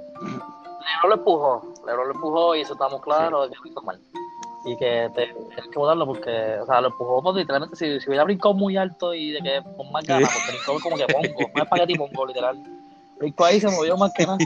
[0.86, 4.00] Lebron lo empujó, Lebron lo empujó y eso estamos claros de que hizo mal.
[4.64, 8.08] Y que te, tienes que votarlo porque, o sea, lo empujó pues, literalmente, si, si
[8.08, 11.50] hubiera brincado muy alto y de que con más ganas, porque brincó como que pongo,
[11.54, 12.62] es espagueti pongo, literal.
[13.18, 14.38] Brincó ahí, se movió más que nada.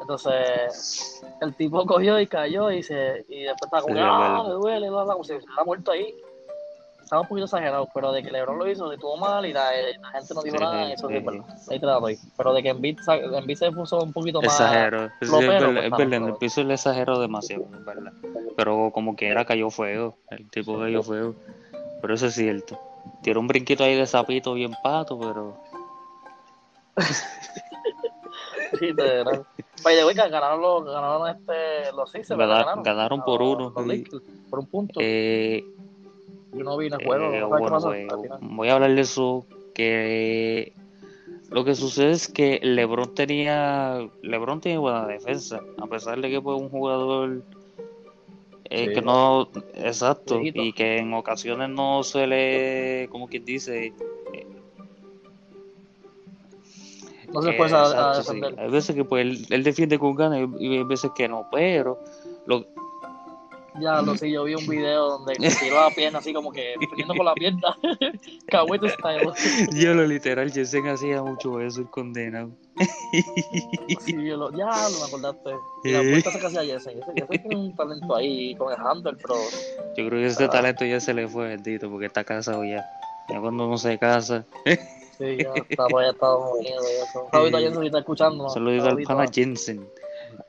[0.00, 4.54] Entonces, el tipo cogió y cayó y se y después estaba como Sí, ah, me
[4.54, 6.14] duele, como si se hubiera muerto ahí.
[7.04, 9.70] Estaba un poquito exagerado, pero de que LeBron lo hizo, se estuvo mal y la,
[10.00, 11.44] la gente no dijo Sí, nada, sí, eso sí sí, es verdad.
[11.70, 12.18] Ahí te la doy.
[12.36, 14.52] Pero de que Embiid, Embiid se puso un poquito más.
[14.60, 15.04] Exagero.
[15.20, 15.32] Es verdad, pues,
[15.84, 16.28] es no, verdad, en no.
[16.28, 18.12] el piso le exageró demasiado, es verdad.
[18.56, 21.34] Pero como que era cayó fuego, el tipo cayó fuego.
[22.00, 22.78] Pero eso es cierto.
[23.22, 25.56] Tiró un brinquito ahí de sapito bien pato, pero
[28.78, 29.42] Sí, de verdad.
[29.82, 32.66] By the way, ganaron los, ganaron este, los Sixers, ¿verdad?
[32.66, 33.88] Ganaron- ganaron por uno, los sí.
[33.88, 35.00] Lakers, por un punto.
[35.02, 35.62] eh,
[36.56, 37.80] Yo no vi en el juego, Eh, no bueno,
[38.40, 39.46] voy a hablar de eso.
[39.74, 40.72] Que
[41.50, 46.40] lo que sucede es que LeBron tenía, LeBron tiene buena defensa, a pesar de que
[46.40, 47.42] fue un jugador
[48.70, 48.94] eh, Sí.
[48.94, 53.92] que no, exacto, y que en ocasiones no se le, como quien dice,
[57.32, 58.20] No se eh, puede a, a sí.
[58.32, 58.54] defender.
[58.60, 61.48] Hay veces que pues él, él defiende con ganas y y hay veces que no,
[61.50, 61.98] pero
[62.46, 62.64] lo,
[63.80, 67.14] Ya lo sé, yo vi un video donde tiró la pierna así como que defendiendo
[67.16, 67.76] con la pierna.
[68.46, 69.32] Cahuete style.
[69.72, 72.50] yo lo literal, Jensen hacía mucho eso, el condenado.
[74.00, 75.50] Sí, yo lo, ya lo me acordaste.
[75.84, 76.62] Y la vuelta se casi a.
[76.64, 79.34] Jesse Jesse tiene un talento ahí con el handle, pero
[79.96, 80.50] Yo creo que este Ah.
[80.50, 82.84] talento ya se le fue, bendito, porque está casado ya.
[83.28, 87.24] Ya cuando uno se casa, sí, ya está por allá Estados Unidos y eso.
[87.24, 88.48] Un saludito a Jesse si está escuchando.
[88.50, 89.88] saludito al pana Jensen.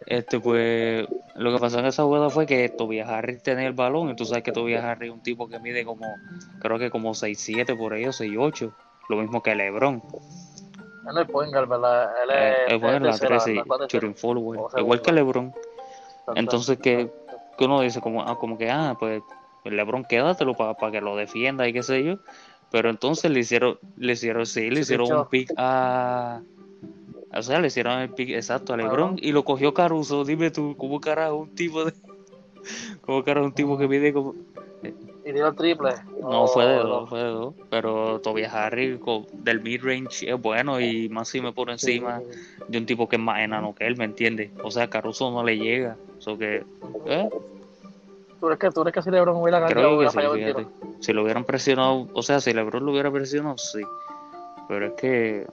[0.08, 4.10] Este, pues, lo que pasó en esa jugada fue que Tobias Harris tenía el balón,
[4.12, 6.06] y tú sabes que Tobias Harris es un tipo que mide como,
[6.60, 8.72] creo que como 6'7 por ahí o 6'8,
[9.10, 10.02] lo mismo que LeBron.
[11.10, 12.10] Él es point guard, ¿verdad?
[12.24, 12.82] Él Eh, es.
[12.82, 14.22] bueno, la tercera, 13, la cuatro shooting tercera.
[14.22, 15.12] forward, o igual que.
[15.12, 15.54] LeBron.
[16.36, 17.12] Entonces, que,
[17.58, 19.22] que uno dice como, ah, como que, ah, pues,
[19.64, 22.18] LeBron quédatelo para que lo defienda y qué sé yo.
[22.72, 26.42] Pero entonces le hicieron, le hicieron, sí, le hicieron un pick a...
[27.36, 28.78] O sea, le hicieron el pick exacto a.
[28.78, 30.24] LeBron y lo cogió Caruso.
[30.24, 31.94] Dime tú, ¿cómo carajo un tipo de...
[33.02, 34.34] ¿Cómo carajo un tipo que mide como...
[35.26, 35.96] Y dio triple.
[36.22, 37.56] No, fue de Oh, dos, fue de dos.
[37.70, 42.40] Pero Tobias Harris co- del mid-range es bueno y más si me por encima sí.
[42.68, 44.52] de un tipo que es más enano que él, ¿me entiendes?
[44.64, 45.98] O sea, Caruso no le llega.
[46.20, 46.64] So que,
[47.08, 47.30] ¿eh?
[48.40, 50.10] ¿Tú crees que, tú crees que si LeBron hubiera ganado, Creo que
[50.62, 50.68] sí?
[51.00, 53.82] Si lo hubieran presionado, o sea, si LeBron lo hubiera presionado, sí.
[54.68, 55.48] Pero es que,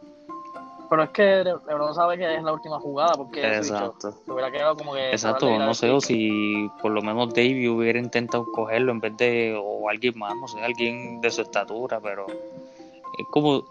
[0.93, 4.13] Pero es que Le- LeBron sabe que es la última jugada porque exacto.
[4.13, 5.11] se hubiera quedado como que.
[5.11, 9.59] Exacto, no sé, o si por lo menos Davey hubiera intentado cogerlo en vez de,
[9.59, 13.65] o alguien más, no sé, alguien de su estatura, pero es como,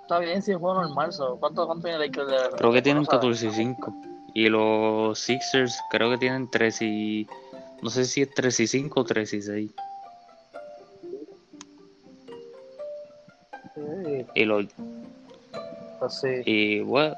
[0.00, 1.12] Está bien si es juego normal.
[1.12, 1.36] So.
[1.38, 3.20] ¿Cuánto, ¿Cuánto tiene Lakers de creo que tienen no sabes?
[3.20, 3.94] 14 y 5.
[4.32, 7.28] Y los Sixers creo que tienen 3 y,
[7.82, 9.70] no sé si es 3 y 5 o 3 y 6.
[13.74, 14.64] Sí, Y los,
[15.98, 16.28] pues sí.
[16.44, 17.14] y bueno,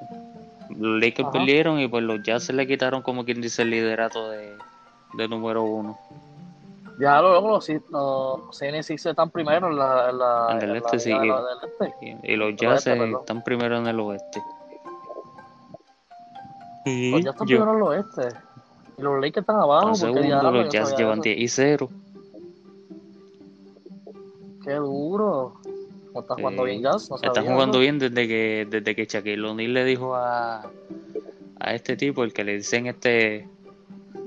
[0.71, 1.33] los Lakers Ajá.
[1.33, 4.57] perdieron y pues los Jazz se le quitaron como quien dice el liderato de,
[5.15, 5.99] de número uno.
[7.01, 10.11] Ya luego los, los 76 están primero en la.
[10.11, 11.11] En, la, En el en este, la sí.
[11.11, 11.31] del
[11.63, 12.33] este.
[12.33, 13.15] Y, los Jazz perdón.
[13.21, 14.43] están primero en el oeste.
[16.85, 18.29] Y Pues ya están yo- primero en el oeste.
[18.97, 19.95] Y los Lakers están abajo.
[19.95, 21.23] segundo, diablo, los Jazz llevan eso.
[21.23, 21.89] 10 y 0.
[24.65, 25.58] Qué duro.
[26.19, 26.71] ¿Cómo estás jugando Sí.
[26.71, 27.11] bien Jazz?
[27.11, 27.17] No
[27.55, 30.63] jugando bien desde que desde que Shaquille O'Neal le dijo a,
[31.61, 33.49] a este tipo, el que le dicen este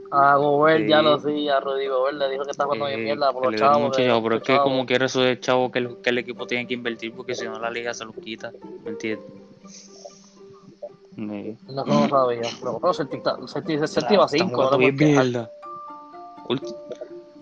[0.09, 3.03] A Gobert ya lo sí, a Rudy Gobert le dijo que está jugando bien eh,
[3.03, 3.81] mierda por los chavos.
[3.81, 6.47] mucho chavo, pero es que como quiera eso de chavo que el, que el equipo
[6.47, 8.51] tiene que invertir porque si no la liga se los quita,
[8.85, 9.25] ¿me entiendes?
[11.17, 12.41] Eh, No, no sabía.
[12.59, 13.77] Pero, pero está- Celtic
[14.17, 14.55] ah, va están 5.
[14.55, 15.51] jugando bien mierda.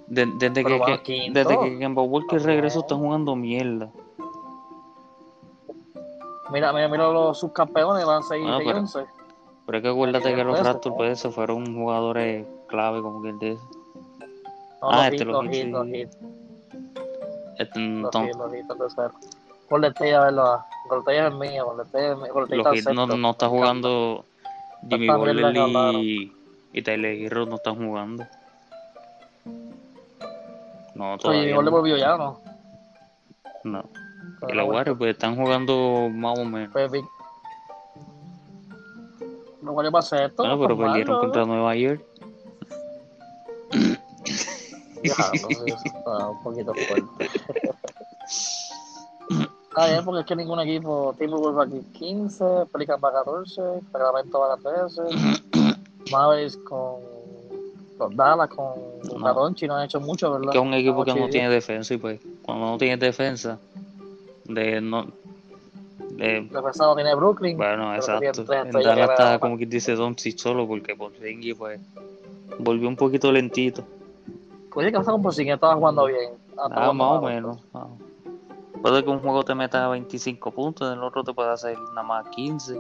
[0.08, 3.92] De- desde, que, que- desde que Walker regresó están jugando mierda.
[6.52, 9.06] Mira, mira, mira los subcampeones, van 6 Ah, y pero- 11.
[9.66, 13.62] Pero es que acuérdate que los Raptors pues se fueron jugadores clave como quien dice.
[14.82, 16.18] No, ah, los este, hits, los los hits,
[17.60, 19.12] Este, los hits, los hits, el tercero.
[19.70, 20.44] Golden State, a verlo.
[20.44, 20.66] ah.
[20.90, 22.34] Golden State es el mío, State es el mío.
[22.64, 24.26] Los Heat no, no está jugando
[24.90, 25.56] Jimmy que Butler
[26.04, 26.34] y,
[26.74, 28.26] y Tyler Hero no están jugando.
[30.96, 31.78] No, Oye, todavía igual le no.
[31.78, 32.40] volvió ya, ¿no?
[33.64, 33.84] No.
[34.40, 36.72] Pero Y los Warriors pues están jugando más o menos.
[36.72, 36.92] Pues,
[40.02, 40.48] ser esto.
[40.48, 41.22] No pero perdieron ¿no?
[41.22, 42.04] contra Nueva York.
[45.04, 47.30] Ya, no, eso está un poquito fuerte.
[49.70, 53.62] Está bien, porque es que ningún equipo, Timberwolves va aquí 15, Pelicans va 14,
[53.92, 55.02] Sacramento va 13,
[56.12, 56.96] Mavericks con
[58.00, 58.80] los Dallas con
[59.22, 59.52] No.
[59.68, 60.52] No han hecho mucho, ¿verdad?
[60.52, 63.60] Que es un equipo que no tiene defensa y pues cuando no tienes defensa
[64.50, 65.08] de no
[66.12, 67.58] de Defensa no tiene Brooklyn.
[67.58, 71.80] bueno que exacto en Dallas que está como quien dice Doncic solo porque Porzingis pues
[72.58, 73.86] volvió un poquito lentito
[74.76, 75.56] Oye, ¿qué pasa con Porzingis?
[75.56, 76.30] Estaba jugando bien.
[76.58, 77.58] Ah, más o menos.
[77.74, 77.88] ah.
[78.82, 82.04] Puede que un juego te meta 25 puntos, en el otro te puede hacer nada
[82.04, 82.80] más 15.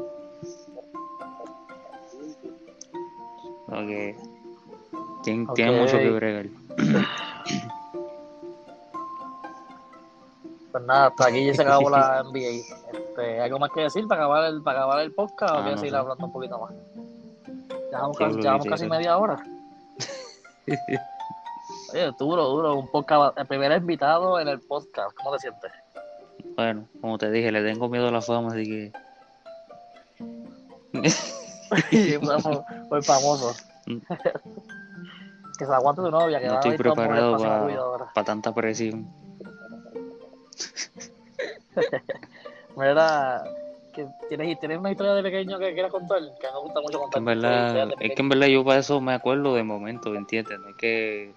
[3.67, 4.15] Porque
[5.23, 6.45] tiene, tiene mucho que bregar.
[10.71, 12.63] Pues nada, hasta aquí ya se acabó la NBA.
[12.93, 15.75] Este, ¿Algo más que decir para acabar el, para acabar el podcast o Ah, quieres
[15.75, 15.97] no seguir sé.
[15.97, 16.71] hablando un poquito más?
[17.91, 19.43] Llevamos, Sí, casi, que casi media hora.
[21.93, 22.75] Oye, duro, duro.
[22.75, 25.15] Un podcast, el primer invitado en el podcast.
[25.17, 25.71] ¿Cómo te sientes?
[26.55, 28.91] Bueno, como te dije, le tengo miedo a la fama, así que.
[32.21, 33.53] Vamos, Fue famoso.
[33.87, 33.97] Mm.
[35.57, 38.11] que se aguante tu novia, que No va a estoy el preparado para cuidadora.
[38.25, 39.07] tanta presión.
[42.75, 43.43] Mira,
[43.93, 47.19] que tienes, tienes una historia de pequeño que quieras contar, que me gusta mucho contar.
[47.19, 50.59] en verdad, es que en verdad yo para eso me acuerdo de momentos, ¿entiendes?
[50.59, 51.33] No es que.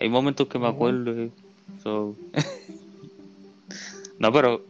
[0.00, 1.10] Hay momentos que me acuerdo.
[1.12, 1.30] eh,
[1.82, 2.14] so-
[4.18, 4.62] no, pero.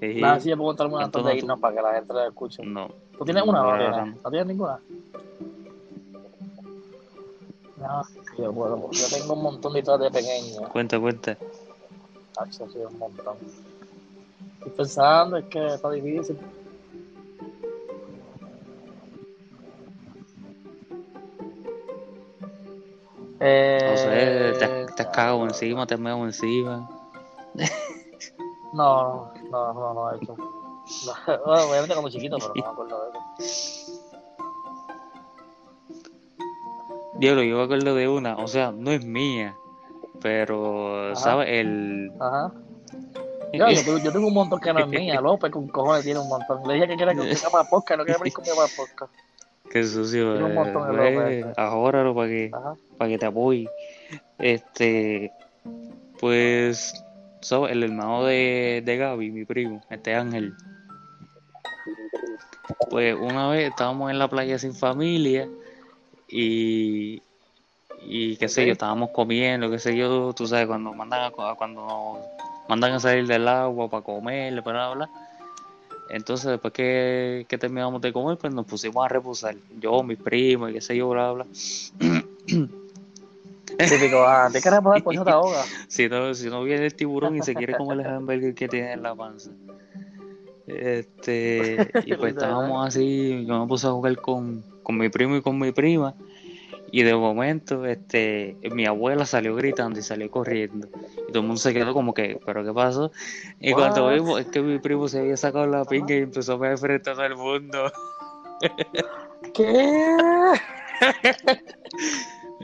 [0.00, 2.12] eh, Nada, sí, yo puedo contar una antes de tú- irnos para que la gente
[2.14, 2.64] la escuche.
[2.64, 2.88] no.
[3.18, 3.96] ¿Tú tienes una no tienes?
[3.96, 4.06] no.
[4.24, 4.80] ¿No tienes ninguna?
[7.76, 8.02] No,
[8.38, 8.90] yo puedo.
[8.92, 10.68] Yo tengo un montón de historias de pequeño.
[10.70, 11.36] Cuenta, cuenta.
[12.36, 13.36] Hacho, sí, un montón.
[14.58, 16.38] Estoy pensando, es que está difícil.
[23.40, 26.88] Eh, No sé, te, te has cagado encima, te meado encima.
[28.72, 30.36] No, no, no, no, he hecho.
[30.36, 31.12] No,
[31.44, 33.92] obviamente cuando chiquito, pero no me acuerdo de eso.
[37.14, 39.56] Diablo, yo me acuerdo de una, o sea, no es mía,
[40.22, 41.16] pero, Ajá.
[41.16, 41.48] ¿sabes?
[41.50, 42.12] El.
[42.20, 42.52] Ajá.
[43.52, 45.20] Yo, yo, tengo- yo tengo un montón que no es mía.
[45.20, 46.62] López con cojones tiene un montón.
[46.68, 49.12] Le dije que quiera que para podcast, no quiere venir conmigo para podcast.
[49.70, 51.58] Qué sucio, Tiene un eh, montón de pues, López.
[51.58, 52.74] ahórralo para que, Ajá.
[52.98, 53.68] para que te apoye.
[54.38, 55.32] Este,
[56.18, 57.04] pues,
[57.40, 57.70] ¿sabes?
[57.70, 60.54] El hermano de, de Gaby, mi primo, este Ángel.
[62.90, 65.48] Pues una vez estábamos en la playa sin familia
[66.28, 67.22] y,
[68.02, 72.18] y qué sé yo, estábamos comiendo, qué sé yo, tú sabes, cuando mandan a, cuando
[72.68, 75.08] mandan a salir del agua para comer, para hablar.
[76.08, 79.54] Entonces, después que, que terminamos de comer, pues nos pusimos a reposar.
[79.78, 81.46] Yo, mis primos, y qué sé yo, bla, bla.
[83.88, 85.62] Típico, ah, te quieres pasar por eso te ahoga.
[85.88, 88.92] Si no, si no viene el tiburón y se quiere comer el hamburger que tiene
[88.92, 89.50] en la panza.
[90.66, 95.42] Este, y pues estábamos así, yo me puse a jugar con, con mi primo y
[95.42, 96.14] con mi prima.
[96.92, 100.88] Y de momento, este, mi abuela salió gritando y salió corriendo.
[101.28, 103.12] Y todo el mundo se quedó como que, ¿pero qué pasó?
[103.60, 106.56] Y cuando vimos, es que mi primo se había sacado la pinga y empezó a
[106.56, 107.92] ver frente a todo el mundo.
[109.54, 110.16] ¿Qué?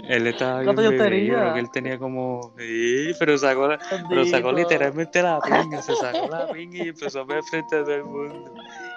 [0.08, 4.26] Él estaba bien ¿Cuántos años bebé, que él tenía como, sí, pero sacó la, Pero
[4.26, 7.94] sacó literalmente la pinga, se sacó la pinga y empezó a ver frente a todo
[7.94, 8.52] el mundo.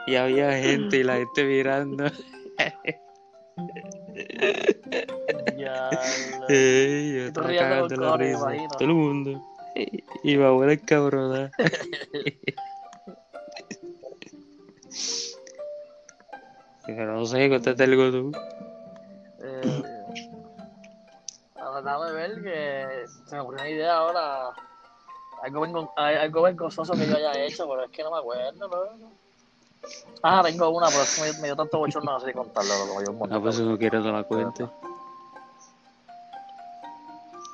[0.08, 2.06] Y había gente y la gente mirando.
[5.58, 5.89] Ya,
[6.49, 8.51] Ey, yo estaba cagando la risa.
[8.55, 8.69] imagino.
[8.77, 9.41] Todo el mundo.
[9.75, 10.03] Y-
[10.38, 11.51] mi abuela es cabrona.
[16.86, 18.32] Pero no sé, cuéntate algo tú.
[19.41, 19.84] Eh,
[21.55, 24.49] ahora déjame ver que se me ocurrió una idea ahora.
[25.43, 25.63] Algo,
[25.95, 29.13] algo vergonzoso que yo haya hecho, pero es que no me acuerdo, ¿no?
[30.22, 32.74] Ah, tengo una, pero es que me, dio tanto bochorno no sé si contarlo,
[33.10, 34.68] un montón Ah, pues si no quieres no la cuente.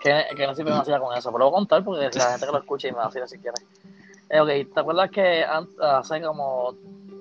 [0.02, 2.32] que, que no siempre me hacía con eso, pero lo voy a contar porque la
[2.32, 3.58] gente que lo escuche y me vacila si quiere.
[4.30, 6.70] Eh, ok, ¿te acuerdas que hace como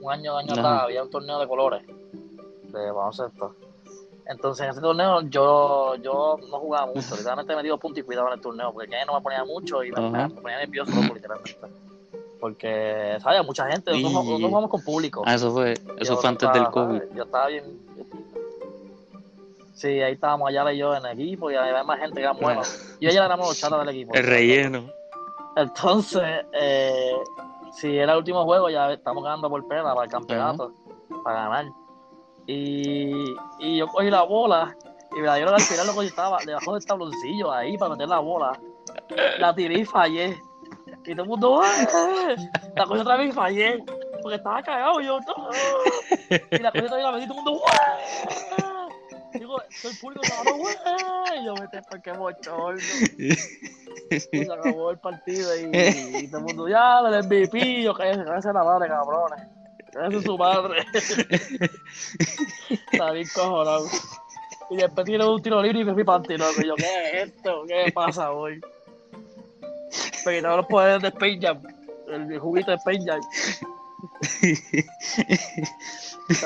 [0.00, 3.54] un año, año atrás había un torneo de colores de baloncesto?
[4.26, 8.28] Entonces en ese torneo yo, yo no jugaba mucho, literalmente me dio punto y cuidado
[8.28, 11.93] en el torneo, porque no me ponía mucho y me, me ponía nervioso, literalmente.
[12.40, 13.44] Porque, ¿sabes?
[13.44, 15.22] Mucha gente, nosotros, Y- nosotros jugamos con público.
[15.24, 16.98] Ah, eso fue, eso fue antes del COVID.
[16.98, 17.14] ¿sabes?
[17.14, 17.64] Yo estaba bien.
[19.74, 22.38] Sí, ahí estábamos allá y yo en el equipo y había más gente que eran
[22.38, 22.96] buenos.
[23.00, 24.14] Y ella éramos los chatos del equipo.
[24.14, 24.84] El relleno.
[25.56, 27.12] Entonces, eh,
[27.72, 30.72] si era el último juego, ya estamos ganando por pena para el campeonato,
[31.22, 31.66] para ganar.
[32.46, 34.76] Y, y yo cogí la bola
[35.16, 37.92] y me la dieron al final, lo que yo estaba debajo del tabloncillo ahí para
[37.92, 38.58] meter la bola.
[39.38, 40.36] La tiré y fallé.
[41.06, 42.36] Y todo el mundo, ¡eh!
[42.76, 43.84] La cogí otra vez y fallé.
[44.22, 45.18] Porque estaba cagado yo.
[46.50, 48.64] Y la cogí otra vez la metí todo el mundo, ¡eh!
[49.38, 51.40] Digo, el público estaba, ¡eh!
[51.40, 52.80] Y yo, vete, ¿por qué bochorno?
[54.10, 55.70] Y se acabó el partido y,
[56.24, 59.46] y todo el mundo, ya, del MVP, yo cállese, cállese la madre, cabrones.
[59.92, 60.84] Cállese su madre.
[62.92, 63.86] Está bien cojonado.
[64.70, 66.46] Y después tiene un tiro libre y me fui para el tiro.
[66.62, 67.64] Y yo, ¿qué es esto?
[67.66, 68.60] ¿Qué pasa hoy?
[70.26, 71.60] Me quitaron los poderes de Space Jam.
[72.08, 73.20] El juguito de Space Jam.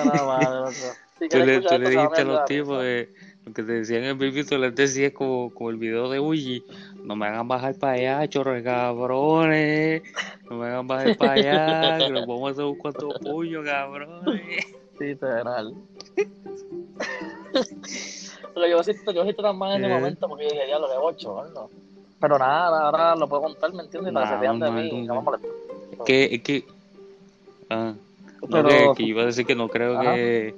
[0.05, 0.71] Nada.
[1.19, 3.13] Si Tú le, tú esto, dijiste a los tipos de
[3.45, 6.63] lo que te decían en Pipito, les decía como, como el video de Uji,
[7.03, 10.03] no me hagan bajar para allá, chorro de cabrones,
[10.49, 14.67] no me hagan bajar para allá, que nos vamos a hacer un cuanto puño, cabrones.
[15.01, 15.75] Literal.
[18.55, 19.97] Pero yo siento, yo siento tan mal en ese Eh.
[19.97, 21.71] momento porque dije, ya lo de 8, ¿no?
[22.21, 24.13] Pero nada, ahora lo puedo contar, ¿me entiendes?
[24.13, 25.49] Para que se vean de normal, mí, no me molesta.
[25.93, 26.65] Es que, es que,
[27.71, 27.93] ah,
[28.43, 30.15] no, Pero- que, que iba a decir que no creo Ajá.
[30.15, 30.55] que,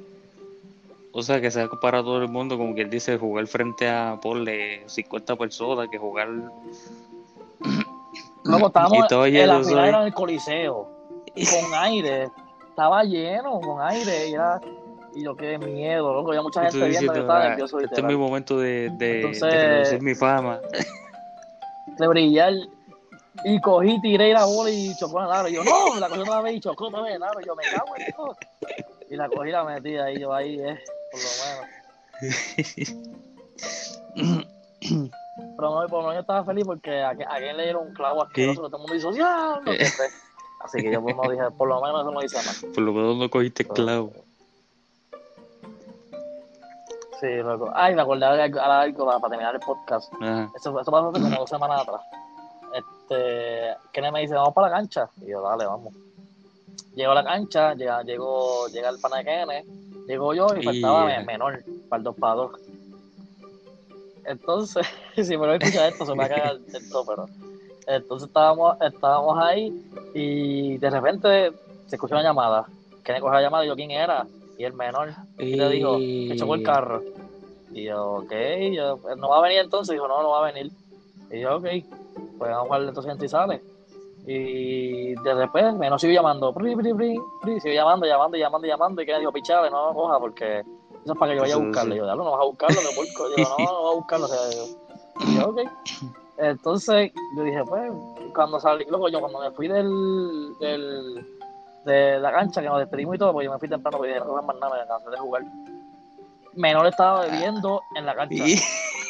[1.12, 4.18] o sea, que sea para todo el mundo, como que él dice, jugar frente a,
[4.22, 6.28] ponle, 50 personas, que jugar,
[8.44, 9.88] Luego estábamos en la final ¿sabes?
[9.88, 10.88] era en el Coliseo,
[11.34, 12.28] con aire,
[12.70, 14.60] estaba lleno, con aire, y era,
[15.14, 18.04] y yo qué miedo, loco, había mucha gente viendo, diciendo, estaba "Ah, nervioso, este es
[18.06, 20.58] mi momento de, de, de Entonces- reducir mi fama.
[22.00, 22.54] de brillar,
[23.44, 26.20] y cogí, tiré la bola y chocó en el aro, y yo, no, la cogí
[26.20, 28.36] otra vez y chocó otra vez en el aro, y yo, me cago en esto,
[29.10, 30.78] y la cogí y la metí ahí, yo ahí, eh,
[31.12, 31.68] por lo menos.
[35.56, 37.94] Pero no, por lo menos yo estaba feliz porque a, a quien le dieron un
[37.94, 39.10] clavo asqueroso, que todo el mundo hizo
[39.64, 40.06] que fue.
[40.60, 42.62] Así que yo pues, no dije, por lo menos eso no hice más.
[42.74, 44.12] Por lo menos no cogiste clavo.
[47.20, 47.70] Sí, loco.
[47.74, 50.12] Ay, me acordé de algo, para, terminar el podcast.
[50.20, 50.50] Ajá.
[50.56, 52.00] Eso, eso pasó hace como dos semanas atrás.
[52.74, 55.08] Este, Kenneth me dice, vamos para la cancha.
[55.20, 55.92] Y yo, dale, vamos.
[56.94, 59.66] Llego a la cancha, llega, llegó, llega el pana de Kenneth,
[60.06, 62.52] llegó yo y faltaba me- menor, para el 2 para 2.
[64.24, 67.26] Entonces, si me lo escucha esto, se me va a cagar el todo, pero.
[67.86, 69.72] Entonces estábamos, estábamos ahí
[70.14, 71.52] y de repente
[71.86, 72.66] se escuchó una llamada.
[73.02, 74.26] Kenneth cogió la llamada y yo, ¿quién era?
[74.60, 75.14] Y el menor.
[75.38, 77.02] Y le dijo, que chocó el carro.
[77.72, 78.32] Y yo, ok,
[78.70, 79.94] yo, ¿no va a venir entonces?
[79.94, 80.70] Dijo, no, no va a venir.
[81.30, 81.62] Y yo, ok,
[82.36, 83.62] pues vamos a jugar entonces en sale.
[84.26, 88.68] Y de repente me nos sigue llamando, pri, pri, pri, pri, sigue llamando, llamando, llamando,
[88.68, 89.00] llamando.
[89.00, 91.94] Y que dijo, pichale, no coja porque eso es para que yo vaya a buscarlo.
[91.94, 93.36] Y yo, diablo, no vas a buscarlo, que porco.
[93.38, 94.26] Yo, no, no vas a buscarlo.
[94.26, 95.60] O sea, yo, y yo, ok.
[96.36, 97.90] Entonces yo dije, pues,
[98.34, 101.39] cuando salí, luego yo cuando me fui del, del,
[101.84, 104.24] de la cancha, que nos despedimos y todo, porque yo me fui temprano, porque dije,
[104.24, 105.42] no más nada, me cansé de jugar.
[106.54, 108.44] Menor estaba bebiendo en la cancha,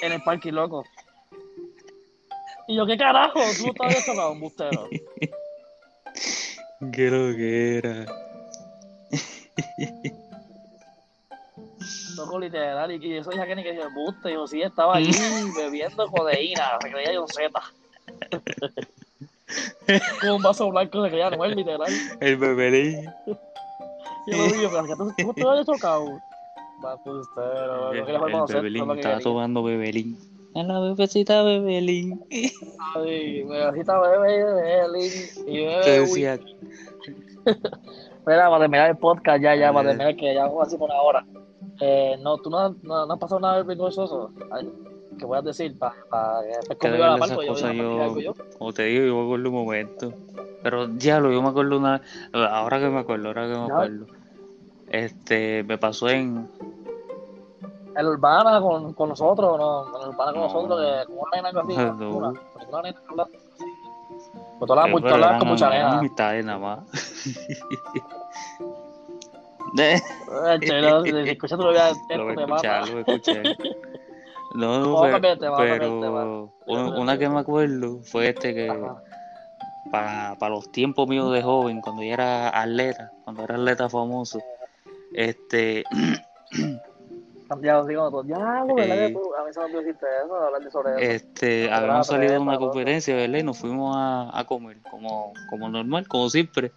[0.02, 0.84] en el parque, loco.
[2.68, 3.40] Y yo, ¿qué carajo?
[3.58, 4.88] Tú no estabas tocado, un bustero.
[6.92, 8.06] Qué lo que era.
[12.16, 12.90] Loco, literal.
[12.92, 14.32] Y, eso dije a Kenny que dice, buste.
[14.32, 15.10] Yo, sí, estaba allí
[15.56, 16.78] bebiendo codeína.
[16.80, 17.50] Se creía yo Z.
[20.20, 21.92] Con un vaso blanco se creía Noel, literal.
[22.20, 23.10] El bebelín.
[24.26, 26.20] Y yo lo vi, pero que tú, te habías tocado.
[26.84, 30.18] Va, bustero, El, lo que le fue el conocer, bebelín que estaba tomando bebelín.
[30.54, 32.24] A la bebecita bebelín.
[32.96, 35.12] Ay, me agita bebé, bebé, Lin,
[35.46, 35.74] y uy.
[35.84, 36.34] decía,
[37.44, 41.24] Espera, para terminar el podcast, ya, ya, para terminar, que ya vamos así por ahora.
[41.80, 44.32] Eh, no, tú no, no, no has pasado nada vergonzoso.
[44.50, 44.70] Ay,
[45.20, 45.78] ¿Qué voy a decir?
[45.78, 47.46] Para pa, que después que de conmigo a la verdad par, esas pues
[48.24, 50.14] yo como te digo, yo me acuerdo un momento.
[50.62, 52.00] Pero ya lo, yo me acuerdo una,
[52.32, 54.06] ahora que me acuerdo, ahora que me acuerdo.
[54.88, 56.48] Este, me pasó en,
[57.96, 60.46] El Urbana con, con nosotros, no, el Urbana con No.
[60.46, 62.16] nosotros, que como una nena así, No.
[62.16, 62.32] una,
[62.82, 63.38] nena que.
[64.58, 66.00] Pues todas las con mucha nena.
[66.42, 66.78] nada más.
[69.74, 70.02] De-
[70.32, 70.58] Eh,
[71.56, 72.86] tu novia, lo voy a te escuchar, mata.
[72.86, 73.56] lo voy a escuchar.
[74.54, 79.00] No, no, pero, pero una, que me acuerdo fue este que Ajá.
[79.92, 84.40] para, para los tiempos míos de joven, cuando yo era atleta, cuando era atleta famoso,
[85.14, 85.84] este,
[87.62, 89.12] Ya, digo, todo, ya, ¿verdad que Eh.
[89.12, 89.34] tú?
[89.34, 91.00] A mí se me olvidó eso, hablar de sobre eso.
[91.00, 93.38] este, habíamos salido de una conferencia, ¿verdad?
[93.38, 96.70] Y nos fuimos a, a comer, como, como normal, como siempre.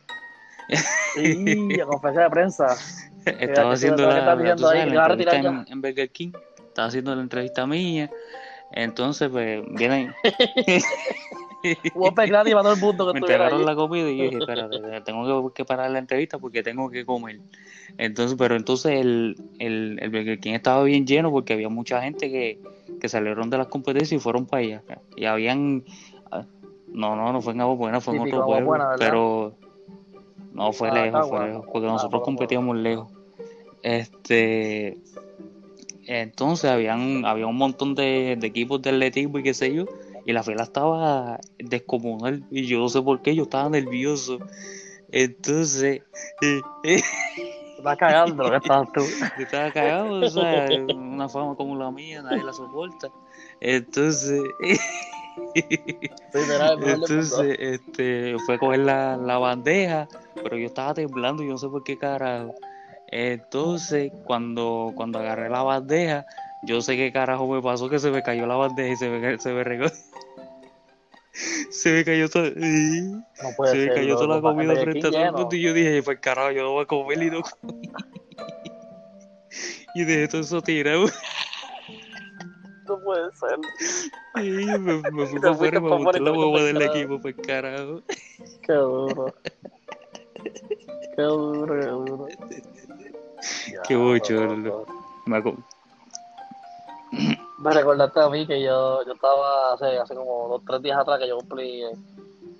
[1.13, 2.67] Sí, a conferencia de prensa.
[3.25, 4.31] Estaba sí, haciendo la,
[4.71, 6.31] ahí, la en, en Burger King.
[6.73, 8.09] Estaba haciendo la entrevista mía.
[8.71, 10.11] Entonces, pues, vienen,
[12.25, 15.53] gratis para todo el mundo que me entregaron la comida y yo dije, espérate, tengo
[15.53, 17.41] que, parar la entrevista porque tengo que comer.
[17.99, 22.31] Entonces, pero entonces el, el, el Burger King estaba bien lleno porque había mucha gente
[22.31, 22.59] que,
[22.99, 24.83] que salieron de las competencias y fueron para allá.
[25.15, 25.83] Y habían,
[26.31, 26.47] ah,
[26.87, 29.55] no, no, no fue en Agua Buena, fue en otro pueblo, pero
[30.51, 31.45] no fue Ah, lejos, está fue bueno.
[31.45, 33.11] lejos, porque Ah, nosotros competíamos lejos.
[33.83, 34.97] Este,
[36.07, 39.85] entonces habían, había un montón de, de equipos de atletismo y qué sé yo,
[40.25, 44.39] y la fila estaba descomunal, y yo no sé por qué, yo estaba nervioso.
[45.11, 46.01] Entonces,
[46.41, 47.01] eh, eh,
[47.77, 49.01] Estás cagando, ¿qué estás tú?
[49.37, 53.09] yo estaba cagado, o sea, una fama como la mía, nadie la soporta.
[53.59, 54.41] Entonces,
[56.33, 61.67] Entonces, este, fue a coger la, la bandeja, pero yo estaba temblando, yo no sé
[61.67, 62.55] por qué carajo.
[63.15, 66.25] Entonces, cuando, cuando agarré la bandeja,
[66.63, 69.37] yo sé qué carajo me pasó, que se me cayó la bandeja y se me,
[69.37, 69.85] se me regó.
[71.69, 72.25] se me cayó.
[72.25, 75.73] No puede se me cayó toda la comida frente a todo el mundo y yo
[75.73, 77.81] dije, pues carajo, yo no voy a comer y no comí.
[79.93, 81.05] y dejé todo eso tirado.
[82.87, 83.59] No puede ser.
[83.77, 88.01] Sí, me, me fui para afuera y me monté la boba del equipo, pues carajo.
[88.65, 89.35] Qué duro.
[91.15, 92.27] Qué duro, qué duro.
[93.87, 94.85] Qué bochorno.
[95.25, 95.41] Me,
[97.59, 101.19] me recordaste a mí que yo, yo estaba hace, hace como dos tres días atrás
[101.19, 101.83] que yo cumplí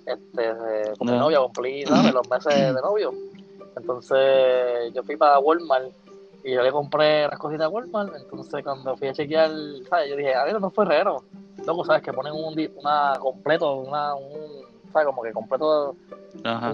[0.06, 3.12] este, eh, con mi novia, cumplí los meses de novio.
[3.76, 5.90] Entonces yo fui para Walmart
[6.44, 8.14] y yo le compré las cositas a Walmart.
[8.16, 9.50] Entonces cuando fui a chequear,
[9.88, 10.10] ¿sabes?
[10.10, 11.24] Yo dije, a ver, no ferrero.
[11.64, 12.02] Luego, ¿sabes?
[12.02, 15.06] Que ponen un una completo, una, un, ¿sabes?
[15.06, 15.96] Como que completo,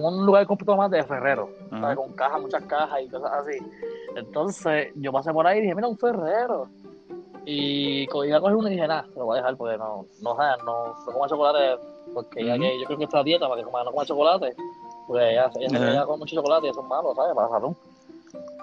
[0.01, 1.97] un lugar completo más de ferrero, ¿sabes?
[1.97, 3.59] Con cajas, muchas cajas y cosas así.
[4.15, 6.69] Entonces yo pasé por ahí y dije, mira, un ferrero.
[7.47, 10.35] Y iba a coger uno y dije, nada, lo voy a dejar porque no, no,
[10.35, 11.83] no, no, no como chocolate,
[12.15, 14.55] porque ya que yo creo que está dieta para que coma, no coma chocolate,
[15.07, 17.35] porque ya, ya, ya, ya come mucho chocolate y eso es malo, ¿sabes?
[17.35, 17.75] Para salud.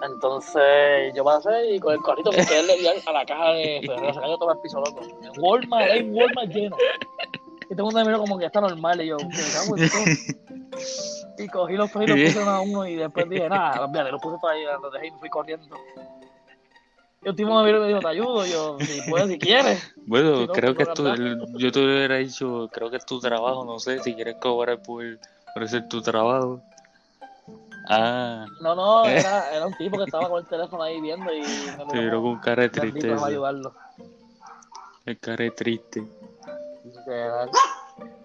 [0.00, 3.82] Entonces yo pasé y con el carrito porque él le dio a la caja de
[3.86, 5.00] Ferrero, se cayó todo el piso loco.
[5.22, 6.76] En Walmart, hay Walmart lleno.
[7.70, 9.88] Y todo el mundo me miró como que está normal y yo, ¿qué cago en
[9.90, 10.04] todo?
[11.38, 14.38] Y cogí los fritos, puse uno a uno y después dije, nada, olvídate, los puse
[14.40, 15.76] todo ahí, los dejé y me fui corriendo.
[17.22, 19.94] Y un tipo me miró y me dijo, te ayudo, yo, si puedes, si quieres.
[20.06, 21.04] Bueno, creo que es tu,
[21.58, 25.04] yo te hubiera dicho, creo que es tu trabajo, no sé, si quieres cobrar por,
[25.54, 26.60] por ese tu trabajo.
[27.88, 28.44] Ah.
[28.60, 31.86] No, no, era, era un tipo que estaba con el teléfono ahí viendo y me
[31.90, 33.12] Pero con cara de triste.
[33.12, 33.74] ayudarlo.
[35.06, 36.02] El cara de triste.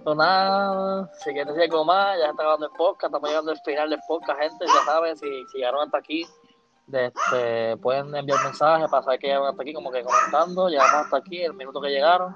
[0.03, 3.59] Pues nada, si quieres decir algo más, ya está grabando el podcast, estamos llegando al
[3.61, 6.27] final del podcast, gente, ya saben, si, si llegaron hasta aquí,
[6.91, 11.17] este, pueden enviar mensajes para saber que llegaron hasta aquí, como que comentando, llegamos hasta
[11.17, 12.35] aquí, el minuto que llegaron.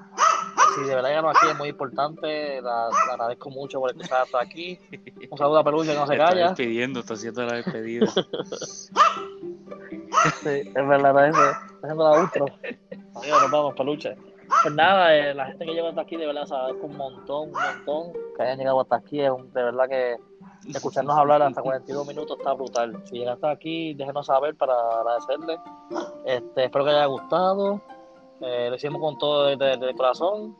[0.74, 4.78] Si de verdad llegaron aquí es muy importante, la, agradezco mucho por estar hasta aquí.
[5.30, 6.48] Un saludo a Peluche que no se calla.
[6.48, 8.06] Despidiendo, está haciendo la despedida.
[10.42, 12.46] sí, es verdad, está, está haciendo la outro.
[13.14, 14.16] Adiós, nos vamos, Peluche.
[14.62, 17.52] Pues nada, eh, la gente que llega hasta aquí de verdad agradezco un montón, un
[17.52, 19.20] montón que hayan llegado hasta aquí.
[19.20, 20.16] Es de verdad que
[20.66, 23.00] escucharnos hablar hasta 42 minutos está brutal.
[23.06, 25.58] Si llegaste aquí, déjenos saber para agradecerle.
[26.24, 27.80] Este, espero que haya gustado.
[28.40, 30.56] Eh, lo hicimos con todo desde, el corazón.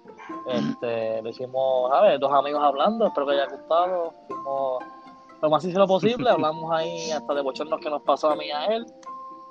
[0.48, 3.06] Este, lo hicimos, a ver, dos amigos hablando.
[3.06, 4.12] Espero que haya gustado.
[4.24, 4.84] Hicimos
[5.40, 6.30] lo más sincero posible.
[6.30, 8.86] Hablamos ahí hasta de bochornos que nos pasó a mí y a él.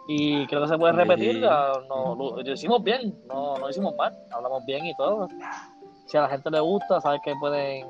[0.07, 1.41] Y creo que se puede repetir.
[1.41, 4.17] No, lo, hicimos bien, no, no hicimos mal.
[4.31, 5.27] Hablamos bien y todo.
[6.05, 7.85] Si a la gente le gusta, sabes que pueden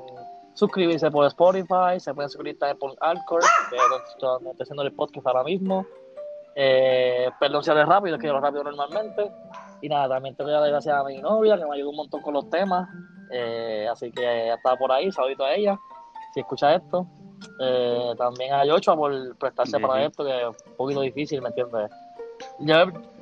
[0.54, 3.40] suscribirse por Spotify, se pueden suscribir también por Alcor,
[3.70, 5.86] que estoy haciendo el podcast ahora mismo.
[6.56, 9.30] Eh, perdón si rápido, es que yo rápido normalmente.
[9.80, 11.96] Y nada, también te voy a dar gracias a mi novia, que me ayudó un
[11.96, 12.88] montón con los temas.
[13.30, 15.78] Eh, así que está por ahí, saludito a ella,
[16.34, 17.06] si escucha esto.
[17.60, 21.88] Eh, también a Yochoa por prestarse para esto, que es un poquito difícil, ¿me entiendes?
[22.60, 22.74] Yo,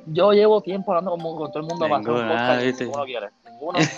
[0.07, 3.05] yo llevo tiempo hablando con, con todo el mundo para hacer un podcast y ninguno
[3.05, 3.29] quiere.
[3.45, 3.79] Ninguno.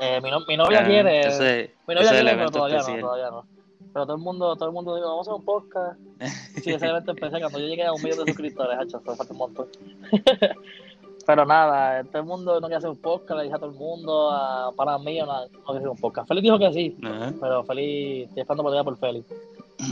[0.00, 1.20] Eh, mi, no, mi, novia ah, quiere.
[1.20, 3.44] Ese, mi novia quiere, pero todavía no, todavía no.
[3.92, 6.00] Pero todo el mundo, todo el mundo dice, vamos a hacer un podcast.
[6.62, 9.32] Sí, ese evento empecé cuando yo llegué a un millón de suscriptores, hacho, fue falta
[9.32, 9.68] un montón.
[11.26, 13.76] pero nada, todo el mundo no quiere hacer un podcast, le dije a todo el
[13.76, 16.28] mundo, a, para mí no, no quiere hacer un podcast.
[16.28, 16.96] Félix dijo que sí,
[17.40, 19.26] pero Félix, estoy esperando por por Félix.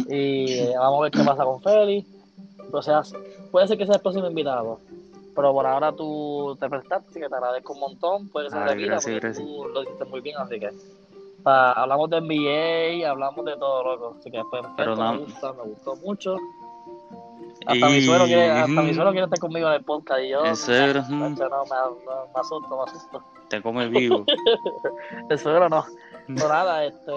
[0.08, 2.08] Y eh, vamos a ver qué pasa con Félix.
[2.72, 3.02] O sea,
[3.50, 4.78] puede ser que sea el próximo invitado
[5.34, 8.28] pero por ahora tú te prestaste, así que te agradezco un montón.
[8.28, 10.70] Puedes ser de porque tú lo hiciste muy bien, así que
[11.44, 14.16] hablamos de NBA, hablamos de todo, loco.
[14.18, 16.36] Así que pues, pero me gusta, me gustó mucho.
[17.66, 20.44] Hasta, mi suegro quiere, hasta mi suegro quiere estar conmigo en el podcast y yo.
[20.44, 21.04] ¿En serio?
[21.08, 21.46] No, me, me,
[22.34, 23.22] asusto, me asusto.
[23.48, 24.24] Te come vivo.
[25.30, 25.84] el suegro no.
[26.26, 27.12] Pero nada, este,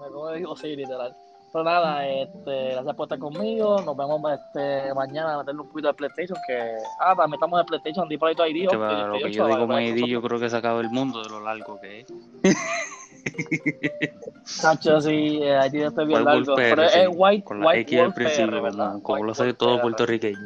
[0.00, 1.14] me come vivo, sí, literal.
[1.52, 3.82] Pero nada, este, gracias por estar conmigo.
[3.82, 6.38] Nos vemos este, mañana a meterle un poquito de PlayStation.
[6.46, 8.70] Que, ah, también estamos en PlayStation, di por ahí ID.
[8.70, 11.22] Que para lo que yo digo como ID, yo creo que se acaba el mundo
[11.22, 12.06] de lo largo que es.
[14.62, 16.56] Cacho, sí, ID está bien largo.
[16.56, 20.38] pero es White, Con la white X al principio, como, como lo sabe todo puertorriqueño.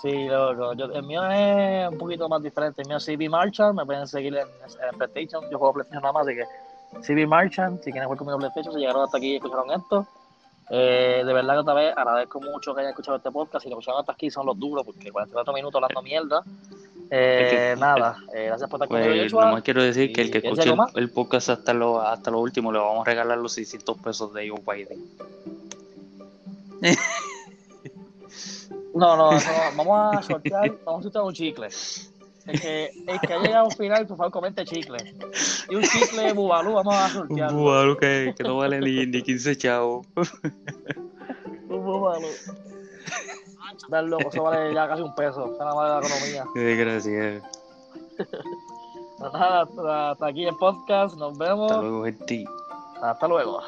[0.00, 0.74] Sí, loco.
[0.74, 2.82] Yo, el mío es un poquito más diferente.
[2.82, 3.74] El mío es CB Marshall.
[3.74, 5.42] Me pueden seguir en, en PlayStation.
[5.50, 6.44] Yo juego PlayStation nada más, así que
[7.02, 10.06] CB Marchand, si quieren jugar conmigo PlayStation, se llegaron hasta aquí y escucharon esto.
[10.70, 13.62] Eh, de verdad que otra vez agradezco mucho que hayan escuchado este podcast.
[13.62, 16.42] Si lo escucharon hasta aquí son los duros, porque 44 minutos hablando mierda.
[17.10, 20.40] Eh, nada, eh, gracias por estar conmigo, Pues nomás quiero decir que el que ¿Y
[20.40, 23.98] quieres escuche el, podcast hasta lo, hasta lo último le vamos a regalar los 600
[23.98, 25.04] pesos de Joe Biden.
[28.94, 29.38] No, no, no,
[29.76, 31.68] vamos a sortear, vamos a sortear un chicle.
[32.46, 34.98] El que, el que haya llegado al final, por favor, comente chicle.
[35.70, 37.50] Y un chicle bubalú vamos a sortear.
[37.50, 40.06] Un búbalo que, que no vale ni, ni 15 chavos.
[40.14, 42.28] Un bubalú.
[43.88, 45.46] Dar loco, eso vale ya casi un peso.
[45.46, 46.44] Eso nada más de la economía.
[46.54, 47.42] Qué desgraciado.
[49.18, 51.16] Pues nada, hasta, hasta aquí el podcast.
[51.16, 51.70] Nos vemos.
[51.70, 52.44] Hasta luego, gente.
[53.00, 53.60] Hasta luego.